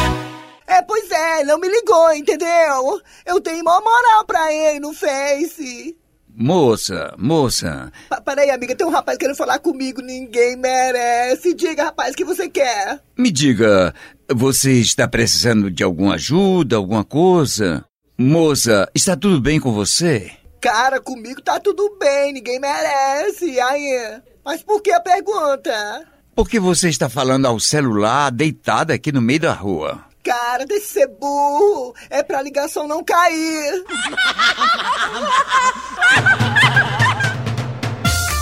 É, 0.68 0.82
pois 0.84 1.12
é, 1.12 1.44
não 1.44 1.60
me 1.60 1.68
ligou, 1.68 2.14
entendeu? 2.14 3.02
Eu 3.26 3.42
tenho 3.42 3.64
maior 3.64 3.82
moral 3.84 4.26
pra 4.26 4.52
ele 4.54 4.80
no 4.80 4.94
Face. 4.94 5.98
Moça, 6.40 7.16
moça, 7.18 7.92
Pa 8.08 8.22
peraí, 8.22 8.52
amiga, 8.52 8.76
tem 8.76 8.86
um 8.86 8.92
rapaz 8.92 9.18
querendo 9.18 9.36
falar 9.36 9.58
comigo, 9.58 10.04
ninguém 10.04 10.56
merece. 10.56 11.52
Diga, 11.56 11.86
rapaz, 11.86 12.14
o 12.14 12.16
que 12.16 12.24
você 12.24 12.48
quer? 12.48 13.02
me 13.18 13.32
diga, 13.32 13.92
você 14.34 14.74
está 14.74 15.08
precisando 15.08 15.72
de 15.72 15.84
alguma 15.84 16.16
ajuda, 16.16 16.76
alguma 16.76 17.04
coisa? 17.04 17.86
Moça, 18.18 18.90
está 18.94 19.16
tudo 19.16 19.40
bem 19.40 19.60
com 19.60 19.72
você? 19.72 20.32
Cara, 20.60 21.00
comigo 21.00 21.42
tá 21.42 21.60
tudo 21.60 21.98
bem, 22.00 22.34
ninguém 22.34 22.60
merece. 22.60 23.60
Aí, 23.60 24.22
mas 24.44 24.64
por 24.64 24.82
que 24.82 24.92
a 24.92 25.00
pergunta? 25.00 26.06
Porque 26.36 26.60
você 26.60 26.90
está 26.90 27.10
falando 27.10 27.46
ao 27.46 27.60
celular 27.60 28.32
deitada 28.32 28.94
aqui 28.94 29.12
no 29.12 29.22
meio 29.22 29.40
da 29.42 29.54
rua. 29.54 30.04
Cara, 30.24 30.66
deixa 30.66 30.86
de 30.86 30.92
ser 30.92 31.08
burro. 31.08 31.96
É 32.10 32.22
pra 32.22 32.42
ligação 32.42 32.88
não 32.88 33.04
cair. 33.04 33.84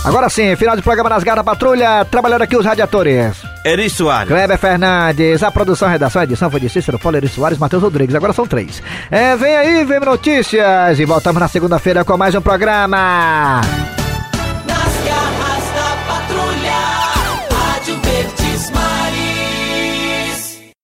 Agora 0.05 0.29
sim, 0.29 0.55
final 0.55 0.75
de 0.75 0.83
programa 0.83 1.09
nas 1.09 1.23
garras 1.23 1.43
da 1.43 1.51
patrulha, 1.51 2.05
trabalhando 2.05 2.43
aqui 2.43 2.55
os 2.55 2.63
radiadores. 2.63 3.37
Eri 3.65 3.89
Soares. 3.89 4.27
Kleber 4.27 4.57
Fernandes, 4.59 5.41
a 5.41 5.49
produção, 5.51 5.87
a 5.87 5.91
redação, 5.91 6.21
a 6.21 6.25
edição 6.25 6.51
foi 6.51 6.59
de 6.59 6.69
Cícero 6.69 6.99
Paulo, 6.99 7.17
Eri 7.17 7.27
Soares, 7.27 7.57
Matheus 7.57 7.81
Rodrigues. 7.81 8.13
Agora 8.13 8.31
são 8.31 8.45
três. 8.45 8.83
É, 9.09 9.35
vem 9.35 9.55
aí, 9.55 9.83
vem 9.83 9.99
notícias 9.99 10.99
e 10.99 11.05
voltamos 11.05 11.41
na 11.41 11.47
segunda-feira 11.47 12.05
com 12.05 12.15
mais 12.15 12.35
um 12.35 12.41
programa. 12.41 13.61